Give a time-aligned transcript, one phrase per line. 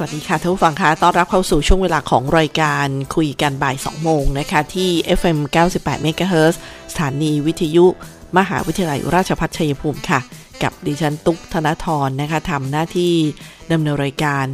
[0.00, 5.38] สวัสดีค่ะท่านผู้ฟังคะต้อนรับเข้าสู่ช่วงเวลาของรายการคุยกันบ่าย 2 โมงนะคะที่ FM
[5.74, 6.54] 98 MHz
[6.92, 7.86] สถานีวิทยุ
[8.38, 10.20] มหาวิทยาลัยราชภัฏชัยภูมิค่ะ
[10.62, 13.14] กับดิฉันตุ๊กธนทรนะคะทำหน้าที่
[13.72, 14.44] ดำเนินรายการ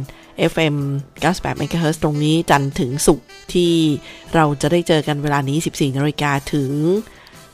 [0.51, 0.75] FM
[1.23, 3.73] 98 MHz ตรงนี้จันทร์ถึงศุกร์ที่
[4.33, 6.71] เราจะได้เจอกันเวลานี้ 14 นาฬิกาถึง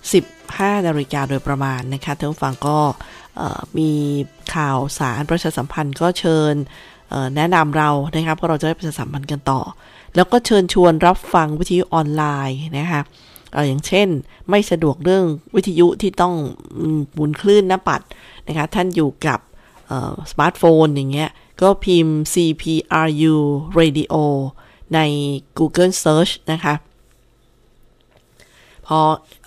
[0.03, 2.80] 15 นาฬิกาโดยประมาณนะคะท่านผู้ฟังก็
[3.78, 3.92] มี
[4.56, 6.56] ข่าวสารประชาสัมพันธ์ก็เชิญ
[7.35, 9.61] แนะนำเรานะครับก็เราจะได้ประชาสัมพันธ์กันต่อ
[10.15, 13.01] แล้วก็เชิญชวนรับฟังวิทยุออนไลน์นะคะ
[13.67, 14.07] อย่างเช่น
[14.49, 16.33] ไม่สะดวกเรื่องวิทยุที่ต้อง
[16.79, 18.01] อืมหมุนคลื่นหน้าปัด
[18.47, 19.39] นะคะท่านอยู่กับ
[20.31, 21.29] สมาร์ทโฟนอย่างเงี้ย
[21.61, 23.35] ก็พิมพ์ CPRU
[23.79, 24.15] Radio
[24.93, 24.99] ใน
[25.57, 26.73] Google Search นะคะ
[28.87, 28.99] พอ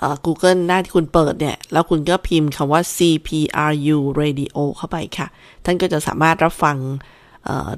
[0.03, 5.27] อ Google หน้าที่คุณเปิดเนี่ย แล้วคุณก็พิมพ์คำว่า CPRU Radio เข้าไปค่ะ
[5.65, 6.77] ท่านก็จะสามารถรับฟัง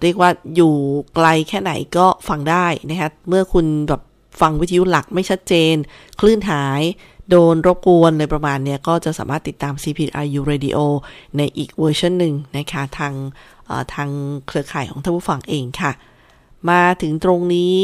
[0.02, 0.74] เรียกว่าอยู่
[1.14, 4.02] ไกลแค่ไหนก็ฟังได้นะคะเมื่อคุณแบบ
[4.40, 5.74] ฟังวิทยุหลักไม่ชัดเจน
[6.20, 6.82] คลื่นหาย
[7.30, 10.78] โดนรบกวนอะไรประมาณเนี้ยก็จะสามารถติดตาม CPRU Radio
[11.36, 13.14] ในอีกเวอร์ชันหนึ่งนะคะทาง
[13.94, 14.08] ทาง
[14.46, 15.92] เครือข่ายของท่านผู้ฟังเองค่ะ
[16.70, 17.80] มาถึงตรงนี้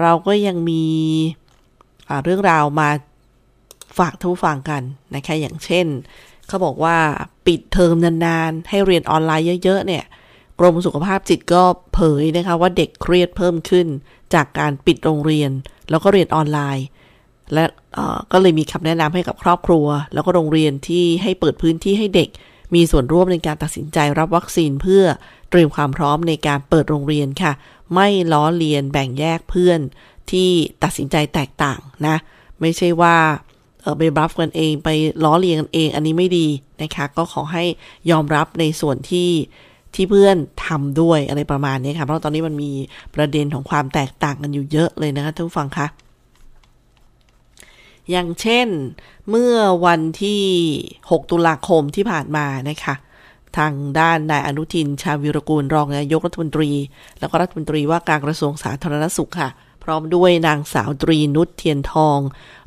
[0.00, 0.84] เราก็ยังมี
[2.24, 2.90] เรื่องราวมา
[3.98, 4.82] ฝากท่านผู้ฟังกัน
[5.14, 5.86] นะคะอย่างเช่น
[6.46, 6.96] เขาบอกว่า
[7.46, 10.04] ปิดเทอมนานๆ ให้เรียนออนไลน์เยอะ ๆ เนี่ย
[10.60, 11.62] กรมสุขภาพจิตก็
[11.94, 13.86] เผยนะคะว่าเด็กเครียดเพิ่มขึ้น
[14.34, 15.50] จากการปิดโรงเรียน
[15.90, 16.86] แล้วก็เรียนออนไลน์
[17.52, 17.64] และ
[18.32, 22.28] ก็เลยมีคำแนะนำให้กับครอบครัว แล้วก็โรงเรียนที่ให้เปิดพื้นที่ให้เด็ก
[22.74, 25.04] มีส่วนร่วมในการตัดสินใจรับวัคซีนเพื่อ
[25.50, 27.52] เตรียมความพร้อมในการเปิดโรงเรียนค่ะ
[27.94, 29.80] ไม่ล้อเลียนแบ่งแยกเพื่อน
[30.30, 30.48] ที่
[30.84, 32.16] ตัดสินใจแตกต่างนะ
[32.60, 33.16] ไม่ใช่ว่า
[33.98, 34.88] ไปบัฟกันเองไป
[35.24, 36.46] ล้อเลียนกันเองอันนี้ไม่ดี
[36.82, 37.64] นะคะ ก็ขอให้
[38.10, 39.30] ยอมรับในส่วนที่
[39.94, 40.36] ที่เพื่อน
[40.66, 42.70] ทำด้วยอะไรประมาณนี้ค่ะ เพราะตอนนี้มันมี
[43.14, 45.86] ประเด็นของความแตกต่างกันอยู่เยอะเลยนะคะท่านผู้ฟังคะ
[48.10, 48.68] อย่างเช่น
[49.30, 49.54] เมื่อ
[49.86, 50.42] วันที่
[51.10, 52.94] 6 ตุลาคมที่ผ่านมานะคะ
[53.58, 56.70] ทางด้านนายอนุทินชาญวิรกูลรองนายกรัฐมนตรี
[57.18, 59.50] แล้วก็รัฐมนตรีว่าการกระทรวงสาธารณสุขค่ะ
[59.90, 62.18] ร้อมด้วยนางสาวตรีนุชเทียนทอง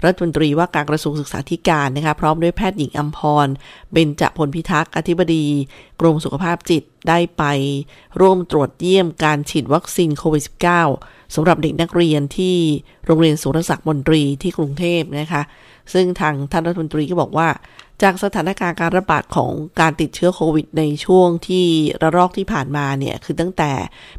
[0.04, 3.48] รัฐมนตรีว่าการกระทรวงศึกษาธิการนะคะพร้อมด้วยแพทย์หญิงอัมพร
[3.92, 5.46] เบญจพลพิทักษ์อธิบดี
[6.00, 7.44] กรมสุขภาพจิตได้ไป
[8.22, 10.44] ร่วมตรวจเยี่ยมการฉีดวัคซีนโควิด
[10.90, 12.56] -19 สำหรับเด็กนักเรียนที่
[13.06, 15.42] โรงเรียนสุรศักดิ์มนตรีที่กรุงเทพนะคะ
[15.94, 17.48] ซึ่งทางท่านรัฐมนตรีก็บอกว่า
[18.04, 21.66] จากสถานการณ์การระบาดของการติดเชื้อโควิดในช่วงที่
[22.02, 23.72] ระลอกที่ผ่านมาเนี่ยคือตั้งแต่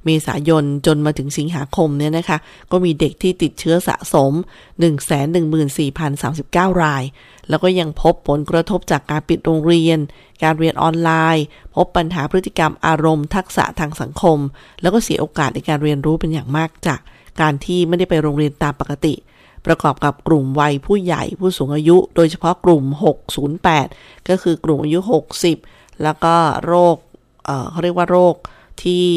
[0.05, 2.39] เมษายนจนมาถึงสิงหาคมเนี่ยนะคะ
[2.73, 4.33] ก็มีเด็กที่ติดเชื้อสะสม
[5.97, 7.05] 114,039 ราย
[7.49, 9.99] แล้วก็ยังพบผลกระทบจากการปิดโรงเรียน
[10.43, 14.39] การเรียนออนไลน์ พบปัญหาพฤติกรรมอารมณ์ทักษะทางสังคม
[14.83, 17.01] แล้วก็เสียโอกาสในการเรียนรู้เป็นอย่างมากจาก
[17.41, 19.15] การที่ไม่ได้ไปโรงเรียนตามปกติ
[19.67, 22.85] ประกอบกับกลุ่มวัยผู้ใหญ่ผู้สูงอายุ โดยเฉพาะกลุ่ม
[23.57, 24.99] 608 ก็คือกลุ่มอายุ
[25.51, 26.35] 60 แล้วก็
[26.67, 26.97] โรค
[27.45, 28.35] เเขาเรียกว่าโรค
[28.83, 29.09] ที่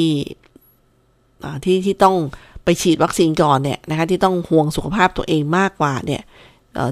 [1.63, 2.15] ที่ที่ต้อง
[2.63, 6.21] ไปฉีดวัคซีนก่อนเนี่ยนะคะที่ต้องห่วงสุขภาพตัวเองมากกว่าเนี่ย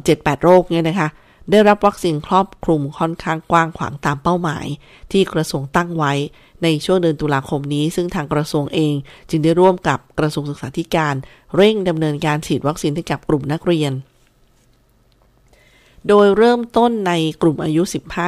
[0.05, 1.07] เจ็ดแปดโรคเนี่ยนะคะ
[1.51, 4.65] ได้รับวัคซีนครอบคลุมค่อนข้างกว้างขวางตามเป้าหมาย
[5.11, 6.13] ที่กระทรวงตั้งไว้
[6.65, 8.93] ในช่วงเดือนตุลาคมนี้ ซึ่งทางกระทรวงเอง
[9.29, 11.15] จึงได้ร่วมกับกระทรวงศึกษาธิการ
[11.55, 13.93] เร่งดำเนินการฉีดวัคซีนให้กับกลุ่มนักเรียน
[16.09, 17.81] โดยเริ่มต้นในกลุ่มอายุ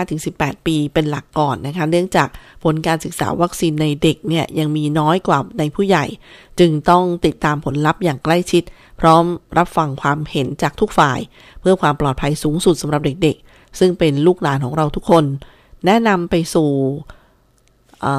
[0.09, 2.27] 15-18 ปีเป็นหลักก่อนนะคะ เนื่องจาก
[2.63, 6.05] ผลการศึกษาวัคซีนในเด็กเนี่ยยังมีน้อยกว่าในผู้ใหญ่
[6.59, 8.63] จึงต้องติดตามผลลัพธ์อย่างใกล้ชิด
[8.99, 9.23] พร้อม
[9.57, 11.19] รับฟังความเห็นจากทุกฝ่าย
[11.59, 15.23] เพื่อความปลอดภัยสูงสุดสำหรับเด็กๆ ซึ่งเป็นลูกหลานของเราทุกคน
[15.85, 16.69] แนะนำไปสู่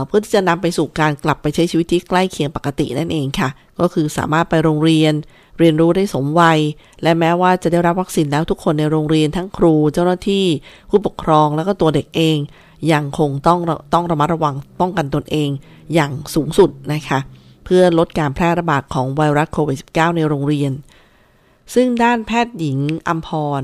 [0.06, 3.48] เพื่อที่จะนำไปสู่การกลับไปใช้ชีวิตที่ใกล้เคียงปกตินั่นเองค่ะ
[3.80, 5.14] ก็คือสามารถไปโรงเรียน
[5.58, 6.58] เรียนรู้ได้สมวัย
[7.02, 10.46] และแม้ว่าจะได้รับวัคซีนแล้วทุกคนในโรงเรียนทั้งครูเจ้าหน้าที่
[10.90, 12.36] ผู้ปกครองแล้วก็ตัวเด็กเอง
[12.92, 13.58] ยังคงต้อง
[13.94, 15.48] ต้องระมัดระวังป้องกันตนเอง
[15.94, 17.18] อย่างสูงสุดนะคะ
[17.64, 20.72] เพื่อลดการแพร่ระบาดของไวรัสโควิด -19 ในโรงเรียน
[21.74, 22.78] ซึ่งด้านแพทย์หญิง
[23.08, 23.28] อัมพ
[23.60, 23.62] ร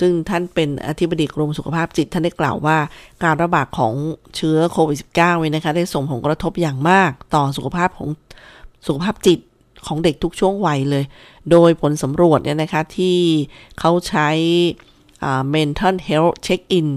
[0.00, 2.78] ซึ่งท่านเป็นอธิบดีกรมสุขภาพจิตท่านได้กล่าวว่า
[3.24, 3.94] การระบาดของ
[4.36, 8.08] เชื้อโควิด -19 เว้นะคะ ได้ส่งผลกระทบอย่างมากต่อสุขภาพของ
[8.86, 9.38] สุขภาพจิต
[9.86, 11.04] ของเด็กทุกช่วงวัยเลย
[11.50, 13.18] โดยผลสำรวจเนี่ยนะคะที่
[13.78, 14.28] เขาใช้
[15.54, 16.88] mental health check in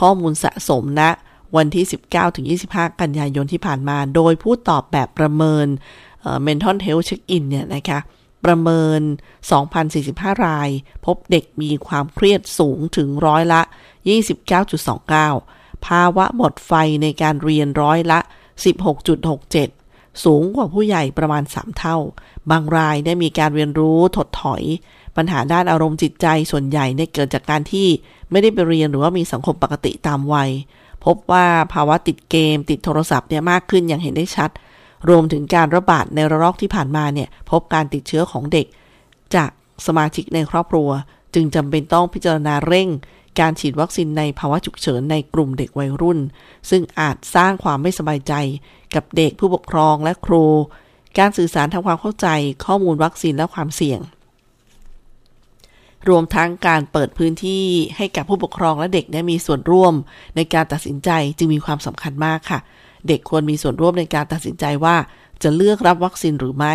[0.00, 1.10] ข้อมูลสะสมณนะ
[1.56, 5.66] วันที่ 19 ถึง 25 กันยายนที่ผ่านมา โดยผู้ตอบแบบประเมิน
[6.46, 7.98] mental health check in เนี่ยนะคะ
[8.44, 9.00] ประเมิน
[9.72, 10.70] 2,045 ราย
[11.04, 13.62] พบเด็กมีความเครียดสูงถึงร้อยละ
[14.52, 18.18] 29.29 ภาวะหมดไฟในการเรียนร้อยละ
[19.40, 21.98] 16.67 สูงกว่าผู้ใหญ่ประมาณ 3 เท่า
[22.50, 24.62] บางรายได้มีการเรียนรู้ถดถอย
[25.16, 27.88] ปัญหาด้านอารมณ์จิตใจส่วนใหญ่ได้เกิดจากการที่
[28.30, 30.50] ไม่ได้ไปเรียนหรือว่ามีสังคมปกติตามวัย
[31.04, 34.50] พบว่าภาวะติดเกมติดโทรศัพท์เนี่ยมากขึ้นอย่างเห็นได้ชัด
[35.08, 38.66] รวมถึงการระบาดในระลอกที่ผ่านมาเนี่ยพบการติดเชื้อของเด็ก
[39.34, 39.50] จาก
[39.86, 40.88] สมาชิกในครอบครัว
[41.34, 42.88] จึงจำเป็นต้องพิจารณาเร่ง
[43.40, 46.18] การฉีดวัคซีนในภาวะฉุกเฉินในกลุ่มเด็กวัยรุ่น
[46.70, 48.32] ซึ่งอาจสร้างความไม่สบายใจ
[48.94, 50.44] กับเด็กผู้ปกครองและครู
[51.18, 52.28] การสื่อสารทำความเข้าใจ
[52.64, 54.00] ข้อมูลวัคซีนและความเสี่ยง
[56.08, 57.64] รวมทั้งการเปิดพื้นที่
[57.96, 59.94] ให้กับผู้ปกครองและเด็กได้มีส่วนร่วม
[60.36, 62.60] ในการตัดสินใจจึงมีความสำคัญมากค่ะ
[63.08, 64.96] เด็กควรมีส่วนร่วมในการตัดสินใจว่า
[65.42, 66.74] จะเลือกรับวัคซีนหรือไม่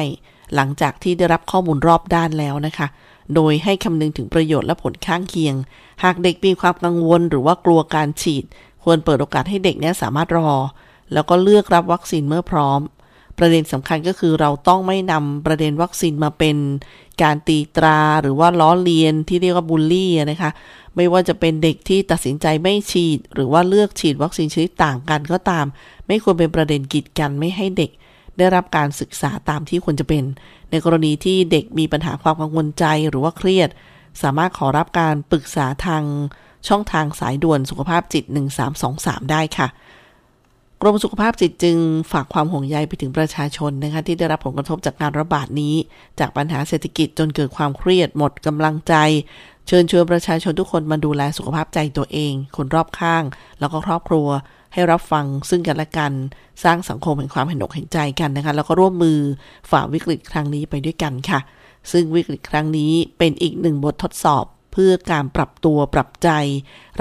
[0.56, 2.88] หลังจากที่ได้รับข้อมูลรอบด้านแล้วนะคะ
[3.36, 5.56] โดยให้คำนึงถึงประโยชน์และผลข้างเคียง
[6.04, 8.44] หากเด็กมีความกังวลหรือว่ากลัวการฉีด
[8.84, 10.52] ควรเปิดโอกาสให้เด็กนี้สามารถรอ
[11.14, 12.80] แล้วก็เลือกรับวัคซีนเมื่อพร้อม
[13.40, 16.58] ประเด็นสำคัญก็คือเราต้องไม่นำประเด็นวัคซีนมาเป็น
[17.24, 20.52] การตีตราหรือว่าล้อเลียนที่เรียกว่าบูลลี่นะคะ
[20.96, 25.66] ไม่ว่าจะเป็นเด็กที่ตัดสินใจไม่ฉีด หรือว่าเลือกฉีดวัคซีนชนิดต่างกันก็ตาม
[26.08, 27.92] ไม่ควรเป็นประเด็นกีดกันไม่ให้เด็ก
[28.38, 30.24] ได้รับการศึกษาตามที่ควรจะเป็น
[30.72, 33.70] ในกรณีที่เด็กมีปัญหาความกังวลใจหรือว่าเครียด
[34.22, 36.04] สามารถขอรับการปรึกษาทาง
[36.68, 38.24] ช่องทางสายด่วนสุขภาพจิต
[38.78, 39.68] 1323 ได้ค่ะ
[40.82, 41.78] กรมสุขภาพจิตจึง
[42.12, 45.76] ฝากความห่วงใยไปถึงประชาชนนะคะที่ได้รับผลกระทบจากการระบาดนี้
[46.20, 48.94] จากปัญหาเศรษฐกิจจนเกิดความเครียดหมดกำลังใจ
[49.68, 53.24] เชิญชวนประชาชนทุกคนมาดูแลสุขภาพใจตัวเอง คนรอบข้าง
[53.60, 54.28] แล้วก็ครอบครัว
[54.74, 56.14] ให้รับฟังซึ่งกันและกัน
[56.64, 59.20] สร้างสังคมแห่งความเห็นอกเห็นใจกันนะคะแล้วก็ร่วมมือ
[59.72, 61.40] ฝ่าวิกฤตครั้งนี้ไปด้วยกันค่ะ
[61.92, 64.46] ซึ่งวิกฤตครั้งนี้เป็นอีกหนึ่งบททดสอบ
[64.84, 66.30] พื่อการปรับตัวปรับใจ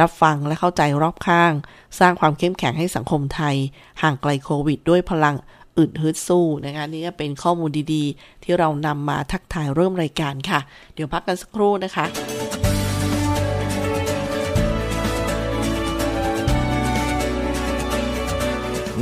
[0.00, 1.52] รับฟังและเข้าใจรอบข้าง
[1.98, 3.56] สร้างความเข้มแข็งให้สังคมไทย
[4.02, 5.36] ห่างไกลโควิด ด้วยพลัง
[5.78, 10.60] อึดฮึดสู้นะคะนี่ก็เป็นข้อมูลดีๆ ที่เรานำมาทักทายเริ่มรายการค่ะ
[10.94, 12.06] เดี๋ยวพักกันสักครู่นะคะ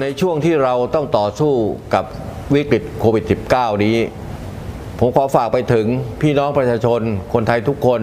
[0.01, 1.53] ในช่วงที่เราต้องต่อสู้
[1.95, 2.05] กับ
[2.55, 3.25] วิกฤตโควิด
[3.55, 3.97] -19 นี้
[4.99, 5.87] ผมขอฝากไปถึง
[6.21, 7.01] พี่น้องประชาชน
[7.33, 8.03] คนไทยทุกคน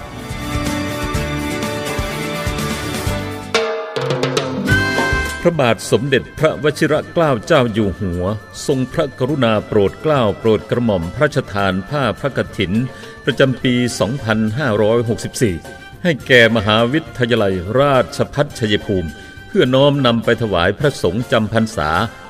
[5.41, 8.23] พระบาทสมเด็จพระวชิรเกล้าเจ้าอยู่หัว
[8.67, 12.73] ทรงพระกรุณาโปรดเกล้าโปรดกระหม่อมพระราชทานผ้าพระกฐิน
[13.25, 13.73] ประจำปี
[14.69, 19.09] 2564 ให้แก่มหาวิทยาลัยราชพัฒชัยภูมิ
[19.47, 21.89] เพื่อน้อมนำไปถวายพระสงฆ์จำพรรษา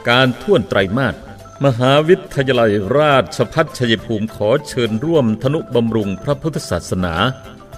[0.09, 1.15] การท่วนไตรมาส
[1.63, 7.15] มหาวิทยาลัยราชพัฒชัยภูมิขอเชิญร่วมธนุบำรุงพระพุทธศาสนา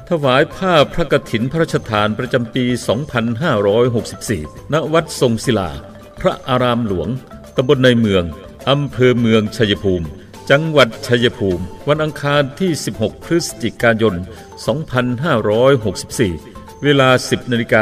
[0.10, 2.66] ถวายผ้าพระกฐินพระราชทานประจำปี
[3.90, 5.70] 2564 ณ วัดทรงศิลา
[6.20, 7.10] พระอารามหลวง
[7.56, 8.24] ตำบลในเมือง
[8.70, 10.08] อำเภอเมืองชัยภูมิ
[10.50, 14.16] จังหวัดชัยภูมิ วันอังคารที่ 16 พฤศจิกายน
[15.90, 17.82] 2564 เวลา 10นาฬิกา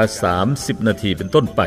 [0.61, 1.61] 30 นาทีเป็นต้นไป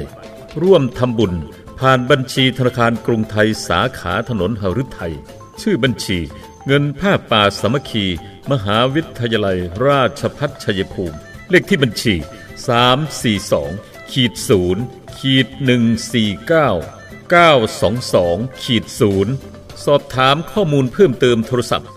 [0.62, 1.32] ร่วมทำบุญ
[1.78, 5.14] ผ่านบัญชีธนาคารกรุงไทยสาขาถนนหฤทัย
[5.60, 6.18] ชื่อบัญชี
[6.66, 8.06] เงินผ้าป่าสมัคคี
[8.50, 11.16] มหาวิทยาลัย ราชพัฒชัยภูมิ
[11.50, 12.14] เลขที่บัญชี
[13.34, 14.32] 342ขีด
[14.76, 15.46] 0ขีด
[16.20, 18.84] 149 922ขีด
[19.34, 21.88] 0สอบถามข้อมูลเพิ่มเติมโทรศัพท์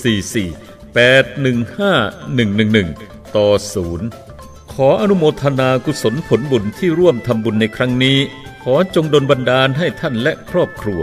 [0.00, 3.48] 044 815 111 ต่อ
[4.12, 8.18] 0 ขออนุโมทนากุศลผลบุญที่ร่วมทำบุญในครั้งนี้
[8.62, 11.02] ขอจงดลบันดาลให้ท่านและครอบครัว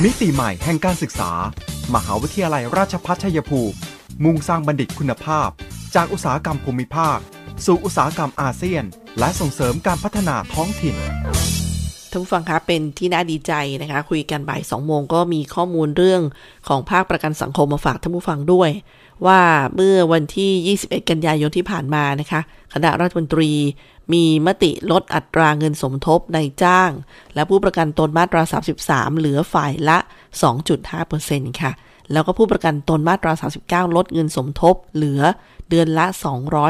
[0.00, 1.30] มิติใหม่แห่งการศึกษา
[1.94, 3.76] มหาวิทยาลัยราชภัฏชัยภูมิ
[4.24, 5.48] มุ่งสร้างบัณฑิตคุณภาพ
[5.94, 7.18] จากอุตสาหกรรมภูมิภาค
[7.66, 8.84] สู่อุตสาหกรรมอาเซียน
[9.18, 10.96] และส่งเสริมการพัฒนาท้องถิ่น
[12.10, 16.22] ท่านผู้ฟังคะเป็นที่น่าดีใจนะคะ คุยกันบ่ายสองโมงก็มีข้อมูลเรื่อง
[16.68, 18.70] ของภาคประกันสังคมมาฝากท่านผู้ฟังด้วย
[19.26, 19.40] ว่า
[19.74, 22.40] เมื่อวันที่ 21 กันยายนที่ผ่านมานะคะ
[22.74, 23.50] คณะรัฐมนตรี
[24.12, 26.90] มีมติลดอัตราเงินสมทบในจ้าง
[27.34, 28.42] และผู้ประกันตนมาตรา
[28.80, 29.98] 33 เหลือฝ่ายละ
[30.78, 31.72] 2.5%ค่ะ
[32.12, 33.32] แล้วก็ผู้ประกันตนมาตรา
[33.88, 35.22] 39 ลดเงินสมทบเหลือ
[35.70, 36.06] เดือนละ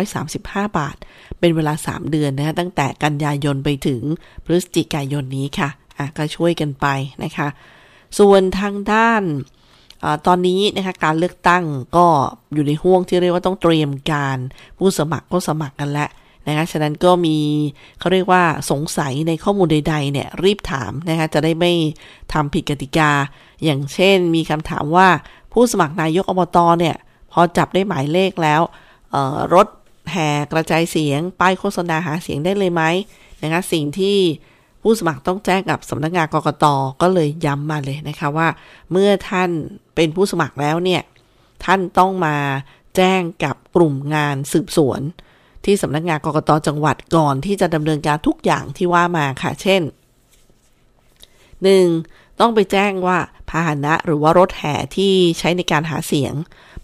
[0.02, 0.96] 235 บาท
[1.40, 4.02] เป็นเวลา 3 เดือนนะคะตั้งแต่กันยายนไปถึง
[4.44, 6.86] พฤศจิกายนนี้ค่ะอะก็ช่วยกันไป
[7.24, 7.48] นะคะ
[8.18, 9.22] ส่วนทางด้าน
[10.04, 11.64] อตอนนี้นะคะการเลือกตั้ง
[11.96, 12.06] ก็
[12.54, 14.38] อยู่ในห่วงที่เรียกว่าต้องเตรียมการ
[14.78, 16.10] ผู้สมัครก็สมัครกันแล้ว
[16.48, 17.38] นะคะฉะนั้นก็มี
[17.98, 21.72] เขาเรียกว่าสงสัยในข้อมูลใดๆเนี่ยรีบถามนะคะจะได้ไม่
[22.32, 23.10] ทำผิดกติกา
[23.64, 25.08] อย่างเช่นมีคำถามว่า
[25.52, 26.96] ผู้สมัครนายกอบตเนี่ย
[27.32, 28.60] พอจับได้หมายเลขแล้ว
[29.54, 29.66] รถ
[30.10, 32.82] แห่กระจายเสียง ป้ายโฆษณาหาเสียงได้เลยไหม
[33.42, 34.16] นะคะสิ่งที่
[34.82, 36.64] ผู้สมัครต้องแจ้งกับสำนักงานกกต
[37.02, 38.48] ก็เลยย้ำมาเลยนะคะว่า
[38.90, 39.50] เมื่อท่าน
[39.94, 41.02] เป็นผู้สมัครแล้วเนี่ย
[41.64, 42.36] ท่านต้องมา
[42.96, 45.00] แจ้งกับกลุ่มงานสืบสวน
[45.64, 49.82] ที่สำนักงานกกตจังหวัดก่อนที่จะดำเนินการทุกอย่างที่ว่ามาค่ะ เช่น
[51.90, 52.40] 1.
[52.40, 56.34] ต้องไปแจ้งว่าพาหนะหรือว่ารถแห่ที่ใช้ในการหาเสียง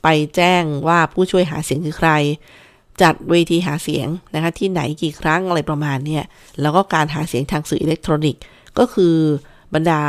[0.02, 2.10] ไปแจ้งว่าผู้ช่วยหาเสียงคือใคร
[3.02, 6.24] จัดเวทีหาเสียงนะคะที่ไหนกี่ครั้งอะไรประมาณเนี่ย
[6.60, 8.42] แล้วก็การหาเสียงทางสื่ออิเล็กทรอนิกส์
[8.78, 9.14] ก็คือ
[9.74, 10.02] บรรดา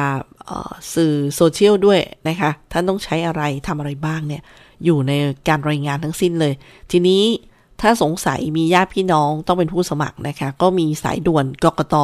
[0.93, 4.41] สื่อโซเชียลด้วยนะคะท่านต้องใช้อะไรทำอะไรบ้างเนี่ย
[4.85, 5.11] อยู่ใน
[5.47, 6.53] การรายงานทั้งสิ้นเลย
[6.91, 7.23] ทีนี้
[7.81, 11.95] ถ้าสงสัยมีญาติพี่น้องต้องเป็นผู้สมัครนะคะ ก็มีสายด่วนกกต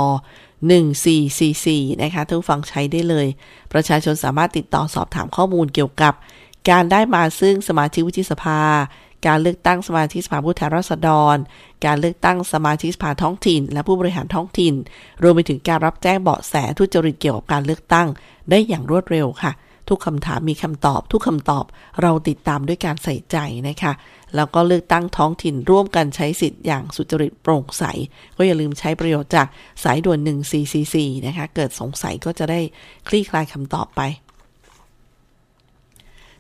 [0.82, 3.28] 1444 นะคะทุกฟังใช้ได้เลย
[3.74, 6.14] ประชาชนสามารถติดต่อสอบถามข้อมูลเกี่ยวกับ
[6.70, 8.62] การได้มาซึ่งสมาชิกวุฒิสภา
[9.28, 11.36] การเลือกตั้งสมาชิกสภาผู้แทนราษฎร
[11.86, 14.74] การเลือกตั้งสมาชิกสภาท้องถิ่น และผู้บริหารท้องถิ่น
[15.24, 18.08] รวมไปถึงการรับแจ้งเบาะแสทุจริตเกี่ยวกับการเลือกตั้ง
[18.50, 19.52] ได้อย่างรวดเร็วค่ะ
[19.90, 21.66] ทุกคำถามมีคำตอบ ทุกคำตอบ
[22.02, 23.38] เราติดตามด้วยการใส่ใจ
[23.70, 23.94] นะคะ
[24.36, 27.84] แล้วก็เลือกตั้งท้องถิ่นร่วมกันใช้สิทธิ์อย่างสุจริตโปร่งใส
[28.38, 29.48] ก็อย่าลืมใช้ประโยชน์จาก
[29.84, 30.20] สายด่วน
[30.74, 32.60] 1444 นะคะ เกิดสงสัยก็จะได้
[33.08, 34.02] คลี่คลายคำตอบไป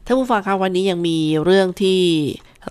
[0.05, 2.01] ท่านผู้ฟังคะวันนี้ยังมีเรื่องที่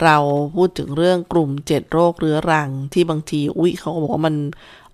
[0.02, 0.16] เรา
[0.56, 4.36] พูดถึงเรื่องกลุ่ม 7 โรคเรื้อรัง ที่บางที อุ้ยเขาบอกว่ามัน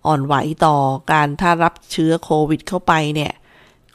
[0.06, 0.34] อ่อนไหว
[0.66, 0.76] ต่อ
[1.12, 3.32] การถ้ารับเชื้อโควิดเข้าไปเนี่ย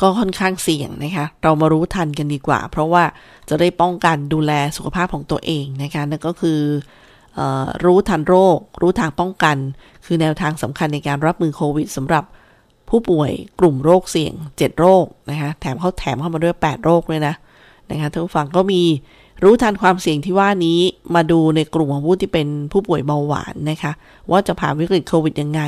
[0.01, 3.03] ก็ค่อนข้างเสี่ยงนะคะ เรามารู้ทันกันดีกว่า เพราะว่า
[3.49, 6.59] จะได้ป้องกันดูแลสุขภาพของตัวเองนะคะ นั่นก็คือ
[7.39, 7.41] อ
[7.85, 9.57] รู้ทันโรค รู้ทางป้องกัน
[10.05, 12.23] คือแนวทางสำคัญในการรับมือโควิดสำหรับ
[12.89, 17.35] ผู้ป่วยกลุ่มโรคเสี่ยง 7 โรคนะคะ แถมเขาแถมเข้ามาด้วย 8 โรคเลยนะ
[17.89, 18.81] นะคะท่านผู้ฟังก็มี
[19.44, 20.80] รู้ทันความเสี่ยงที่ว่านี้
[21.15, 23.92] มาดูในกลุ่มของผู้ที่เป็นผู้ป่วยเบาหวานนะคะ
[24.32, 25.62] ว่าจะผ่านวิกฤตโควิดยังไง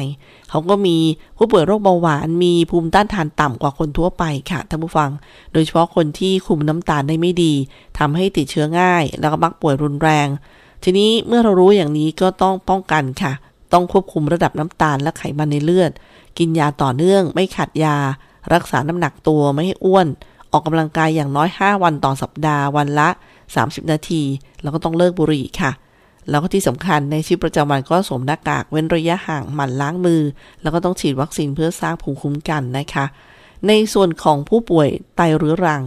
[0.50, 0.98] เขาก็มี
[1.38, 5.10] ผู้ป่วยโรคเบาหวาน มีภูมิต้านทานต่ำกว่าคนทั่วไปค่ะท่านผู้ฟัง
[5.54, 7.54] โดยเฉพาะคนที่คุมน้ำตาลได้ไม่ดี
[7.98, 10.28] ทำให้ติดเชื้อง่าย แล้วก็มักป่วยรุนแรง
[10.84, 13.34] ทีนี้เมื่อเรารู้อย่างนี้ก็ต้องป้องกันค่ะ
[13.74, 15.92] ต้องควบคุมระดับน้ำตาลและไขมันในเลือด
[16.38, 17.96] กินยาต่อเนื่อง ไม่ขาดยา
[18.54, 20.08] รักษาน้ำหนักตัวไม่ให้อ้วน
[20.52, 23.10] ออกกำลังกายอย่างน้อย 5 วันต่อสัปดาห์วันละ
[23.56, 24.24] 30 นาที
[24.62, 25.72] แล้วก็ต้องเลิกบุหรี่ค่ะ
[26.30, 30.22] แล้วก็ที่สำคัญในชีวิตประจำวันก็สวมหน้ากากเว้นระยะห่างหมั่นล้างมือ
[30.62, 33.06] แล้วก็ต้องฉีดวัคซีนเพื่อสร้างภูมิคุ้มกันนะคะ
[33.68, 35.84] ในส่วนของผู้ป่วยไตเรื้อรัง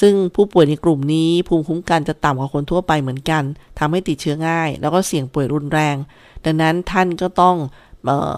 [0.00, 3.42] ซึ่งผู้ป่วยในกลุ่มนี้ภูมิคุ้มกันจะต่ำกว่าคนทั่วไปเหมือนกัน
[3.78, 5.96] ทำให้ติดเชื้อง่าย แล้วก็เสี่ยงป่วยรุนแรง
[6.44, 7.56] ดังนั้นท่านก็ต้อง
[8.08, 8.36] ออ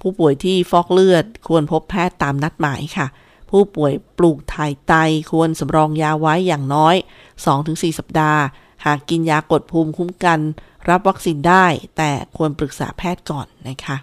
[0.00, 3.06] ผู้ป่วยที่ฟอกเลือดควรพบแพทย์ตามนัดหมายค่ะ
[3.50, 4.94] ผู้ป่วยปลูกถ่ายไต
[5.30, 6.96] ควรสำรองยาไว้อย่างน้อย
[7.44, 8.42] 2-4 สัปดาห์
[8.86, 10.40] หากกินยากดภูมิคุ้มกัน
[10.88, 11.66] รับวัคซีนได้
[11.96, 13.96] แต่ควรปรึกษาแพทย์ก่อนนะคะ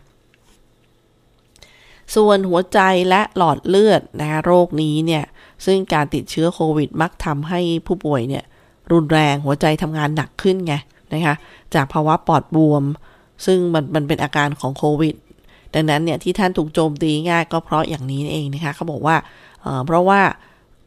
[2.16, 5.24] ส่วนหัวใจและหลอดเลือดนะคะโรคนี้เนี่ย
[5.66, 8.44] ซึ่งการติดเชื้อโควิดมักทำให้ผู้ป่วยเนี่ย
[8.92, 10.74] รุนแรงหัวใจทำงานหนักขึ้นไง
[11.14, 11.36] นะคะ
[11.76, 12.84] จากภาวะปอดบวม
[13.46, 15.16] ซึ่งมันมันเป็นอาการของโควิด
[15.74, 19.16] ดังนั้นเนี่ยที่ท่านถูกโจมตีง่ายก็เพราะอย่างนี้เองนะคะเขาบอกว่า
[19.62, 20.22] เเพราะว่า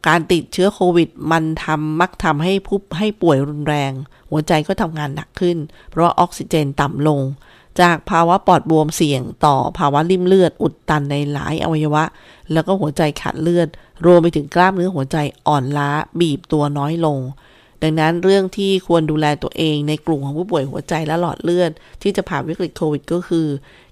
[0.07, 3.91] การติดเชื้อโควิด มันทำมักทำให้ผู้ให้ป่วยรุนแรง
[4.29, 5.57] หัวใจก็ทำงานหนักขึ้น
[5.89, 7.21] เพราะว่าออกซิเจนต่ำลง
[7.81, 12.03] จากภาวะปอดบวมเสี่ยงต่อภาวะริ่มเลือดอุดตันในหลายอวัยวะ
[12.53, 13.67] แล้วก็หัวใจขาดเลือด
[14.05, 15.89] รวมไปถึงกล้ามเนื้อหัวใจอ่อนล้า
[16.19, 17.19] บีบตัวน้อยลง
[17.81, 23.47] ดังนั้นเรื่องที่ควรดูแลตัวเองในกลุ่มของผู้ป่วยหัวใจและหลอดเลือด ที่จะผ่านวิกฤตโควิด ก็คือ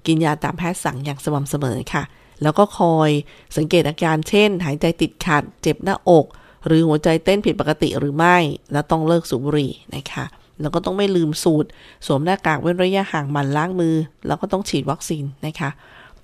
[0.05, 2.03] กินยาตามแพทย์สั่งอย่างสม่ำเสมอค่ะ
[2.43, 3.09] แล้วก็คอย
[3.57, 6.25] สังเกตอาการเช่น หายใจติดขัด เจ็บหน้าอก
[6.65, 8.37] หรือหัวใจเต้นผิดปกติหรือไม่
[8.71, 10.25] แล้วต้องเลิกสูบบุหรี่นะคะ
[10.61, 11.69] แล้วก็ต้องไม่ลืมสูตร
[12.05, 13.95] สวมหน้ากากเว้นระยะห่างมันล้างมือ
[14.27, 15.69] แล้วก็ต้องฉีดวัคซีนนะคะ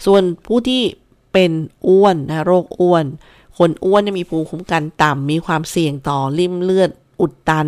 [0.06, 0.82] ส่วนผู้ที่
[1.34, 1.51] เป็น
[1.88, 3.06] อ้วนนะโรคอ้วน
[3.58, 6.89] คนอ้วนมีภูมิคุ้มกันต่ำมีความเสี่ยงต่อริ่มเลือด
[7.22, 7.68] อุดตัน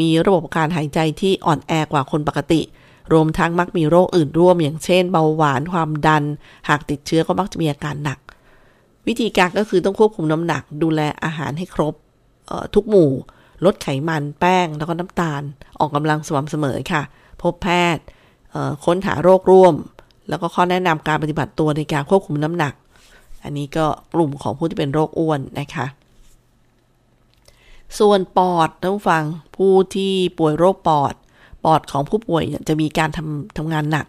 [0.00, 2.60] มีระบบการหายใจที่อ่อนแอกว่าคนปกติ
[3.12, 6.24] รวมทั้งมักมีโรคอื่นร่วม อย่างเช่น เบาหวานความดัน
[6.68, 8.18] หากติดเชื้อก็มักจะมีอาการหนัก
[9.06, 11.94] วิธีการก็คือต้องควบคุมน้ำหนัก ดูแลอาหารให้ครบ
[12.74, 13.10] ทุกหมู่
[13.64, 15.42] ลดไขมันแป้งแล้วก็น้ำตาล
[15.78, 17.02] ออกกำลังสม่ำเสมอค่ะ
[17.42, 18.04] พบแพทย์
[18.84, 19.74] ค้นหาโรคร่วม
[20.28, 22.74] แล้วก็ข้อแนะนำการปฏิบัติตัวในการควบคุมน้ำหนัก
[23.44, 25.86] อันนี้ก็กลุ่มของผู้ที่เป็นโรคอ้วนนะคะ
[27.98, 29.24] ส่วนปอดท่านผู้ฟัง
[29.56, 31.14] ผู้ที่ป่วยโรคปอด
[31.64, 34.06] ปอดของผู้ป่วยจะมีการทำทำงานหนัก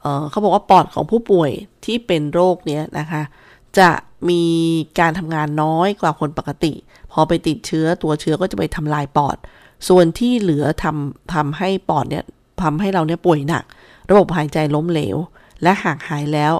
[0.00, 1.50] เเขาบอกว่าปอดของผู้ป่วย
[1.84, 3.22] ที่เป็นโรคเนี้ยนะคะ
[3.78, 3.90] จะ
[4.28, 4.42] มี
[5.00, 6.72] การทำงานน้อยกว่าคนปกติ
[7.12, 9.36] พอไปติดเชื้อตัวเชื้อก็จะไปทำลายปอด
[9.88, 12.24] ส่วนที่เหลือทำทำให้ปอดเนี่ย
[12.62, 13.64] ทำให้เราเนี่ยป่วยหนัก
[14.10, 15.16] ระบบหายใจล้มเหลว
[15.62, 16.54] และหากหายแล้ว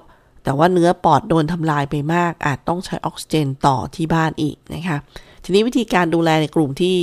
[0.45, 4.99] แต่ว่าเนื้อปอดโดนทำลายไปมาก อาจต้องใช้ออกซิเจนต่อที่บ้านอีกนะคะ
[5.45, 6.97] ทีนี้วิธีการดูแลในกลุ่มที่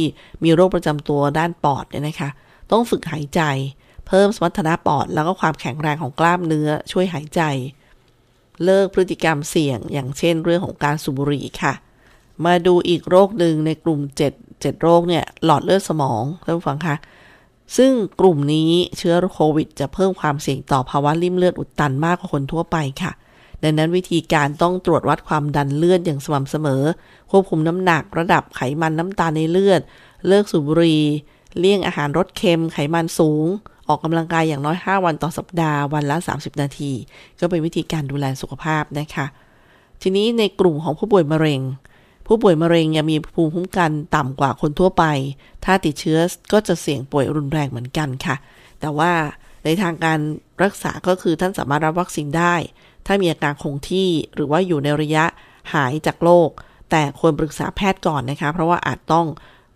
[0.44, 2.30] มีโรคประจำตัวด้านปอดเนี่ยนะคะ
[2.72, 3.42] ต้องฝึกหายใจ
[4.08, 7.42] เพิ่มสมรรถนะปอด แล้วก็ความแข็งแรงของกล้ามเนื้อช่วยหายใจ
[8.64, 11.74] เลิกพฤติกรรมเสี่ยง อย่างเช่น เรื่องของการสูบบุหรี่ค่ะ
[12.46, 14.00] มาดูอีกโรคหนึ่งในกลุ่ม
[14.36, 16.96] 7 7 โรคเนี่ยหลอดเลือดสมองท่านผู้ฟังคะ
[17.78, 23.12] ซึ่งกลุ่มนี้เชื้อโควิด จะเพิ่มความเสี่ยงต่อภาวะริ่มเลือดอุดตันมากกว่าคนทั่วไปค่ะ
[23.64, 26.84] ดังนั้นวิธีการต้องตรวจวัดความดันเลือดอย่างสม่ำเสมอ
[27.32, 29.82] ควบคุมน้ำหนักระดับไขมันน้ำตาลในเลือด
[30.28, 31.04] เลิกสูบบุหรี่
[31.60, 33.46] เลี่ยงอาหารรสเค็มไขมันสูง
[33.88, 36.92] ออกกำลังกายอย่างน้อย 5 วันต่อสัปดาห์วันละ 30 นาที
[37.40, 39.26] ก็เป็นวิธีการดูแลสุขภาพนะคะ
[40.02, 41.62] ทีนี้ในกลุ่มของผู้ป่วยมะเร็ง
[42.28, 45.04] ผู้ป่วยมะเร็งยังมีภูมิคุ้มกันต่ำกว่าคนทั่วไป
[45.66, 46.20] ถ้าติดเชื้อ
[46.54, 48.36] ก็จะเสี่ยงป่วยรุนแรงเหมือนกันค่ะ
[48.80, 49.12] แต่ว่า
[49.66, 50.20] ในทางการ
[50.64, 52.56] รักษาก็คือท่านสามารถรับวัคซีนได้
[53.06, 55.26] ถ้ามีอาการคงที่หรือว่าอยู่ในระยะ
[55.74, 56.50] หายจากโรค
[56.92, 59.28] แต่ควรปรึกษาแพทย์ก่อนนะคะ เพราะว่าอาจต้อง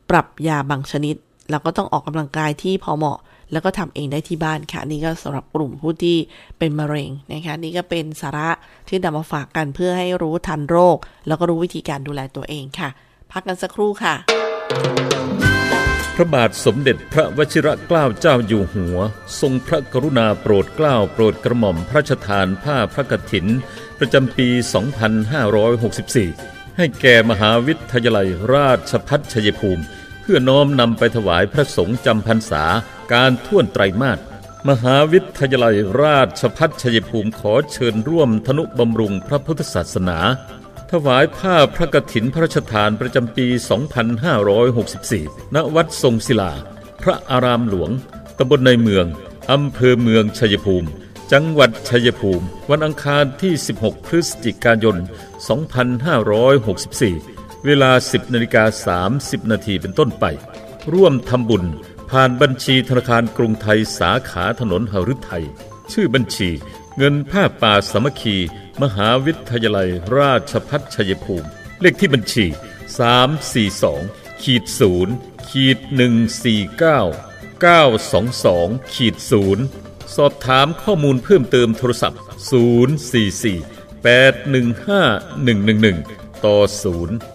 [0.09, 1.15] ปรับยาบางชนิด
[1.49, 3.19] แล้วก็ต้องออกกำลังกายที่พอเหมาะ
[3.51, 6.17] แล้วก็ทำเองได้ที่บ้านค่ะ นี่ก็สำหรับกลุ่มผู้ที่
[6.60, 8.49] เป็นมะเร็งนะคะ นี่ก็เป็นสาระ
[8.88, 12.89] ที่นำมาฝากกันเพื่อให้รู้ทันโรค แล้วก็รู้วิธีการดูแลตัวเองค่ะ
[13.31, 14.15] พักกันสักครู่ค่ะ
[16.15, 18.97] พระบาทสมเด็จพระวชิรเกล้าเจ้าอยู่หัว
[19.39, 23.45] ทรงพระกรุณาโปรดเกล้าโปรดกระหม่อมพระราชทานผ้าพระกฐิน
[23.99, 24.47] ประจำปี
[25.84, 29.84] 2564 ให้แก่มหาวิทยาลัยราชพัฒชัยภูมิ
[30.27, 32.63] พื่อน้อมนำไปถวายพระสงฆ์จำพรรษา
[33.13, 34.19] การท่วนไตรมาส
[34.67, 40.19] มหาวิทยาลัยราชพัฒชัยภูมิขอเชิญร่วมธนุบำรุงพระพุทธศาสนา
[40.91, 43.47] ถวายผ้าพระกฐินพระราชทานประจำปี
[44.71, 46.51] 2564 ณ วัดทรงศิลา
[47.01, 47.91] พระอารามหลวง
[48.38, 49.05] ตำบลในเมือง
[49.51, 50.89] อำเภอเมืองชัยภูมิ
[51.31, 54.97] จังหวัดชัยภูมิ วันอังคารที่ 16 พฤศจิกายน
[56.35, 57.35] 2564
[57.65, 58.63] เวลา 10นาฬิกา
[59.08, 60.25] 30นาทีเป็นต้นไป
[60.93, 61.63] ร่วมทำบุญ
[62.10, 65.45] ผ่านบัญชีธนาคารกรุงไทยสาขาถนนหฤทัย
[65.91, 66.49] ชื่อบัญชี
[66.97, 68.38] เงินผ้าป่าสามัคคี
[68.82, 71.47] มหาวิทยาลัยราชพัฒชัยภูมิ
[71.82, 72.45] เลขที่บัญชี
[73.25, 74.63] 342ขีด
[75.08, 75.78] 0ขีด
[76.32, 79.15] 149 922ขีด
[79.65, 82.19] 0สอบถามข้อมูลเพิ่มเติมโทรศัพท์
[83.13, 87.35] 044 815 111 ต่อ 0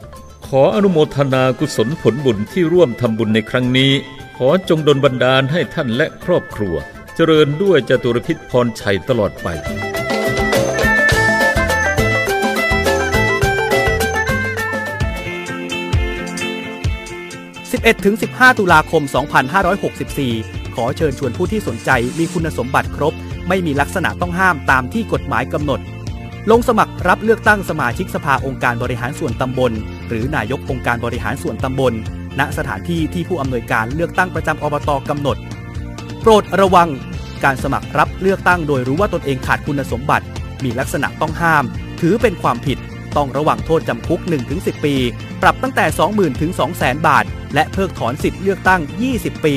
[0.54, 3.92] ขออนุโมทนากุศลผลบุญที่ร่วมทำบุญในครั้งนี้
[4.36, 6.74] ขอจงดลบันดาลให้ท่านและครอบครัว
[7.14, 9.48] เจริญด้วยจตุรพิษพรชัยตลอดไป
[17.82, 19.02] 11-15 ตุลาคม
[20.28, 23.14] 2564 ขอเชิญชวนผู้ที่สนใจมีคุณสมบัติครบ
[23.48, 25.80] ไม่มีลักษณะต้องห้ามตามที่กฎหมายกำหนด
[26.50, 29.72] ลงสมัครรับเลือกตั้งสมาชิกสภาองค์การบริหารส่วนตำบล
[30.10, 31.92] หรือนายกองค์การบริหารส่วนตำบล
[32.38, 35.36] ณสถานที่ที่ผู้อำนวยการเลือกตั้งประจำอบตกำหนด
[36.22, 36.88] โปรดระวัง
[37.44, 40.26] การสมัครรับเลือกตั้งโดยรู้ว่าตนเองขาดคุณสมบัติ
[40.64, 41.64] มีลักษณะต้องห้าม
[42.00, 42.78] ถือเป็นความผิด
[43.16, 44.20] ต้องระวังโทษจำคุก
[44.52, 44.94] 1-10 ปี
[45.42, 48.80] ปรับตั้งแต่ 20,000ถึง200,000 บาท และเพิกถอนสิทธิ์เลือกตั้ง
[49.12, 49.56] 20 ปี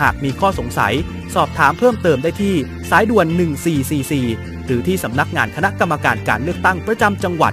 [0.00, 0.94] หากมีข้อสงสัย
[1.34, 2.54] สอบถามเพิ่มเติมได้ที่
[2.90, 3.26] สายด่วน
[3.96, 7.52] 1444 หรือที่สำนักงานคณะกรรมการการเลือกตั้งประจำจังหวัด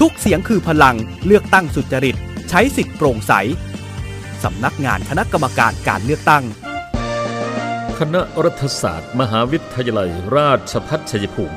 [0.00, 2.16] ทุกเสียงคือพลังเลือกตั้งสุจริต
[2.48, 3.32] ใช้สิทธิ์โปร่งใส
[4.42, 6.44] สำนักงานคณะกรรมการการเลือกตั้ง
[7.98, 11.56] คณะรัฐศาสตร์ มหาวิทยาลัย ราชพัฒชัยภูมิ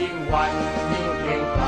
[0.00, 0.52] ยิ่งวัน
[0.90, 1.64] ยิ่งเกรงไกร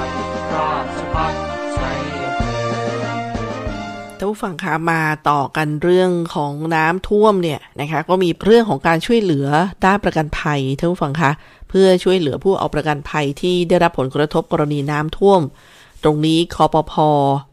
[0.55, 1.35] ราชพัฒ
[1.77, 1.99] ชัย
[2.39, 3.75] ภูมิ
[4.19, 9.47] ท่านผู้ฟังคะมาต่อกันเรื่องของน้ำท่วมเนี่ยนะคะก็มีเรื่องของการช่วยเหลือ
[9.85, 11.31] ด้านประกันภัยท่านผู้ฟังคะ
[11.69, 15.41] เพื่อช่วยเหลือผู้เอาประกันภัยที่ได้รับผลกระทบกรณีน้ำท่วม
[16.03, 17.09] ตรงนี้คอปพอ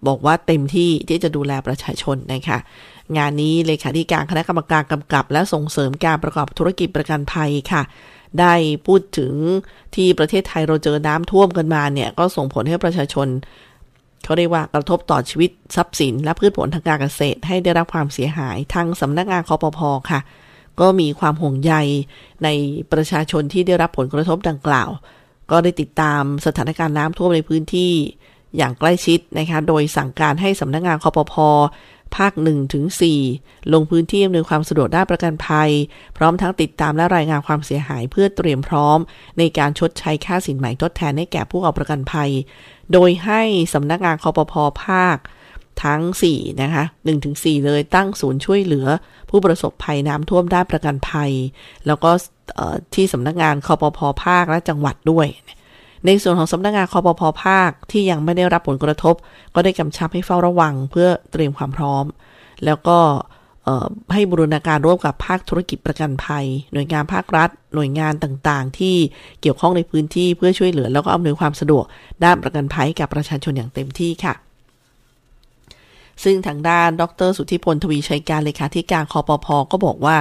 [0.07, 2.57] บอกว่าเต็มที่ที่จะดูแลประชาชนนะคะ
[3.17, 7.81] งานนี้เลขาธิการคณะกรรมการกำกับ และส่งเสริมการประกอบธุรกิจประกันภัยค่ะ
[8.39, 8.53] ได้
[8.87, 9.33] พูดถึง
[9.95, 13.27] ที่ประเทศไทยเราเจอน้ำท่วมกันมาเนี่ย ก็ส่งผลให้ประชาชน
[14.23, 20.19] เขาเรียกว่ากระทบต่อชีวิตทรัพย์สิน และพืชผลทางการเกษตร ให้ได้รับความเสียหายทางสำนักงานคอปพอค่ะ
[20.79, 21.73] ก็มีความห่วงใย
[22.43, 22.47] ใน
[22.91, 24.89] ประชาชนที่ได้รับผลกระทบดังกล่าว
[25.51, 27.91] ก็ได้ติดตามสถานการณ์น้ำท่วมในพื้นที่
[28.57, 31.47] อย่างใกล้ชิดนะคะ โดยสั่งการให้สำนักงานคอปพอ
[32.17, 32.85] ภาค1ถึง
[33.29, 35.69] 4ลงพื้นที่อำนวยความสะดวกด้านประกันภัย
[36.17, 38.99] พร้อมทั้งติดตามและรายงานความเสียหายเพื่อเตรียมพร้อม
[39.37, 42.29] ในการชดใช้ค่าสินใหม่ทดแทนให้แก่ผู้เอาประกันภัย
[42.93, 43.41] โดยให้
[43.73, 45.17] สำนักงานคอปพอภาค
[45.83, 46.83] ทั้ง 4 นะคะ
[47.25, 48.87] 1-4 เลยตั้งศูนย์ช่วยเหลือ
[49.29, 51.31] ผู้ประสบภัยน้ำท่วมด้านประกันภัย
[51.87, 52.11] แล้วก็
[52.95, 55.27] ที่สำนักงานคอปพอภาคและจังหวัดด้วย
[56.05, 59.15] ในส่วนของสำนักงานคอปพอภาคที่ยังไม่ได้รับผลกระทบ
[59.55, 62.05] ก็ได้กำชับให้เฝ้าระวังเพื่อเตรียมความพร้อม
[62.65, 62.99] แล้วก็
[64.13, 68.95] ให้บูรณาการร่วมกับภาคธุรกิจประกันภัย หน่วยงานภาครัฐ หน่วยงานต่างๆ ที่
[69.41, 71.85] เกี่ยวข้องในพื้นที่เพื่อช่วยเหลือ แล้วก็อำนวยความสะดวก
[72.23, 74.33] ด้านประกันภัยกับประชาชนอย่างเต็มที่ค่ะ
[76.23, 80.17] ซึ่งทางด้านดร สุทธิพลทวีชัยการเลขาธิการคอปพก็บอกว่า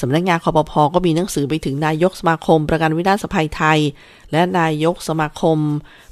[0.00, 3.78] สำนักงานคอปพก็มีหนังสือไปถึงนายกสมาคม ประกันวินาศภัยไทย
[4.32, 5.58] และนายกสมาคม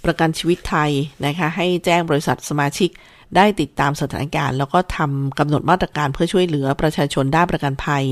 [0.05, 0.90] ประกันชีวิตไทย
[1.27, 2.90] นะคะให้แจ้งบริษัทสมาชิก
[3.37, 8.05] ได้ติดตามสถานการณ์ แล้วก็ทำกำหนดมาตรการเพื่อช่วยเหลือประชาชนด้านประกันภัย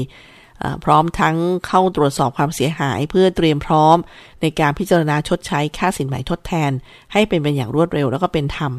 [0.84, 3.96] พร้อมทั้งเข้าตรวจสอบความเสียหาย เพื่อเตรียมพร้อม
[4.42, 6.70] ในการพิจารณาชดใช้ค่าสินไหมทดแทน
[7.12, 8.72] ให้เป็นไปอย่างรวดเร็วแล้วก็เป็นธรรม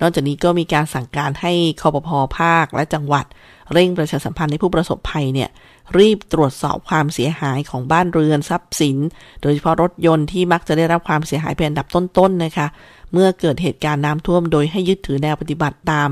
[0.00, 3.24] นอกจากนี้ก็มีการสั่งการให้คอปพภาคและจังหวัด
[3.72, 5.50] เร่งประชาสัมพันธ์ให้ผู้ประสบภัยเนี่ย
[5.98, 8.96] รีบตรวจสอบความเสียหายของบ้านเรือนทรัพย์สิน
[9.42, 12.66] โดยเฉพาะรถยนต์ที่มักจะได้รับความเสียหายเป็นอันดับต้นๆนะคะ
[13.12, 16.10] เมื่อเกิดเหตุการณ์น้ำท่วมโดยให้ยึดถือแนวปฏิบัติตาม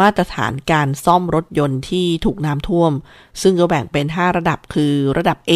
[0.00, 2.92] มาตรฐานการซ่อมรถยนต์ที่ถูกน้ำท่วม
[3.42, 5.52] ซึ่งก็แบ่งเป็น 5 ระดับคือระดับ A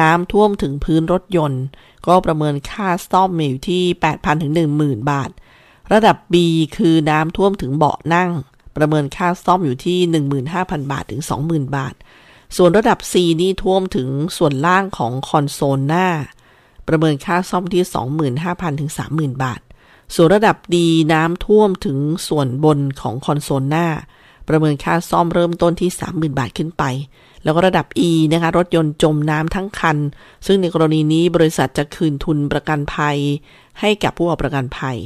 [0.00, 1.62] น้ำท่วมถึงพื้นรถยนต์
[2.06, 5.30] ก็ประเมินค่าซ่อมอยู่ที่ 8,000 ถึง 10,000 บาท
[5.92, 6.34] ระดับ B
[6.76, 8.30] คือน้ำท่วมถึงเบาะนั่ง
[8.76, 9.98] ประเมินค่าซ่อมอยู่ที่
[10.46, 11.94] 15,000 บาทถึง 20,000 บาท
[12.56, 16.06] ส่วนระดับ C นี่ท่วมถึงส่วนล่างของคอนโซลหน้า
[16.88, 17.84] ประเมินค่าซ่อมที่
[18.34, 19.60] 25,000 ถึง 30,000 บาท
[20.14, 20.76] ส่วนระดับ D
[21.12, 23.86] น้ำท่วมถึงส่วนบนของคอนโซลหน้า
[24.48, 26.84] ประเมินค่าซ่อมเริ่มต้นที่ 30,000 บาทขึ้นไป
[27.44, 29.98] แล้วก็ระดับ E นะคะรถยนต์จมน้ำทั้งคัน
[30.46, 33.18] ซึ่งในกรณีนี้บริษัทจะคืนทุนประกันภัย
[33.80, 34.96] ให้กับผู้เอาประกันภัย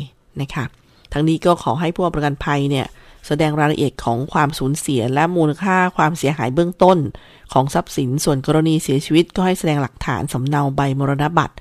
[0.41, 0.65] นะคะ
[1.13, 2.87] ทั้งนี้ก็ขอให้ผู้เอาประกันภัยเนี่ย
[3.27, 6.99] แสดงรายละเอียดของความสูญเสียและมูลค่าความเสียหายเบื้องต้น
[7.53, 11.55] ของทรัพย์สินส่วนกรณีเสียชีวิตก็ให้แสดงหลักฐานสำเนาใบมรณบัตร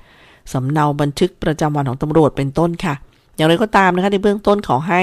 [0.52, 2.94] สำเนาบันทึกประจำวันของตำรวจเป็นต้นค่ะ
[3.36, 5.02] อย่างไรก็ตามนะคะในเบื้องต้นขอให้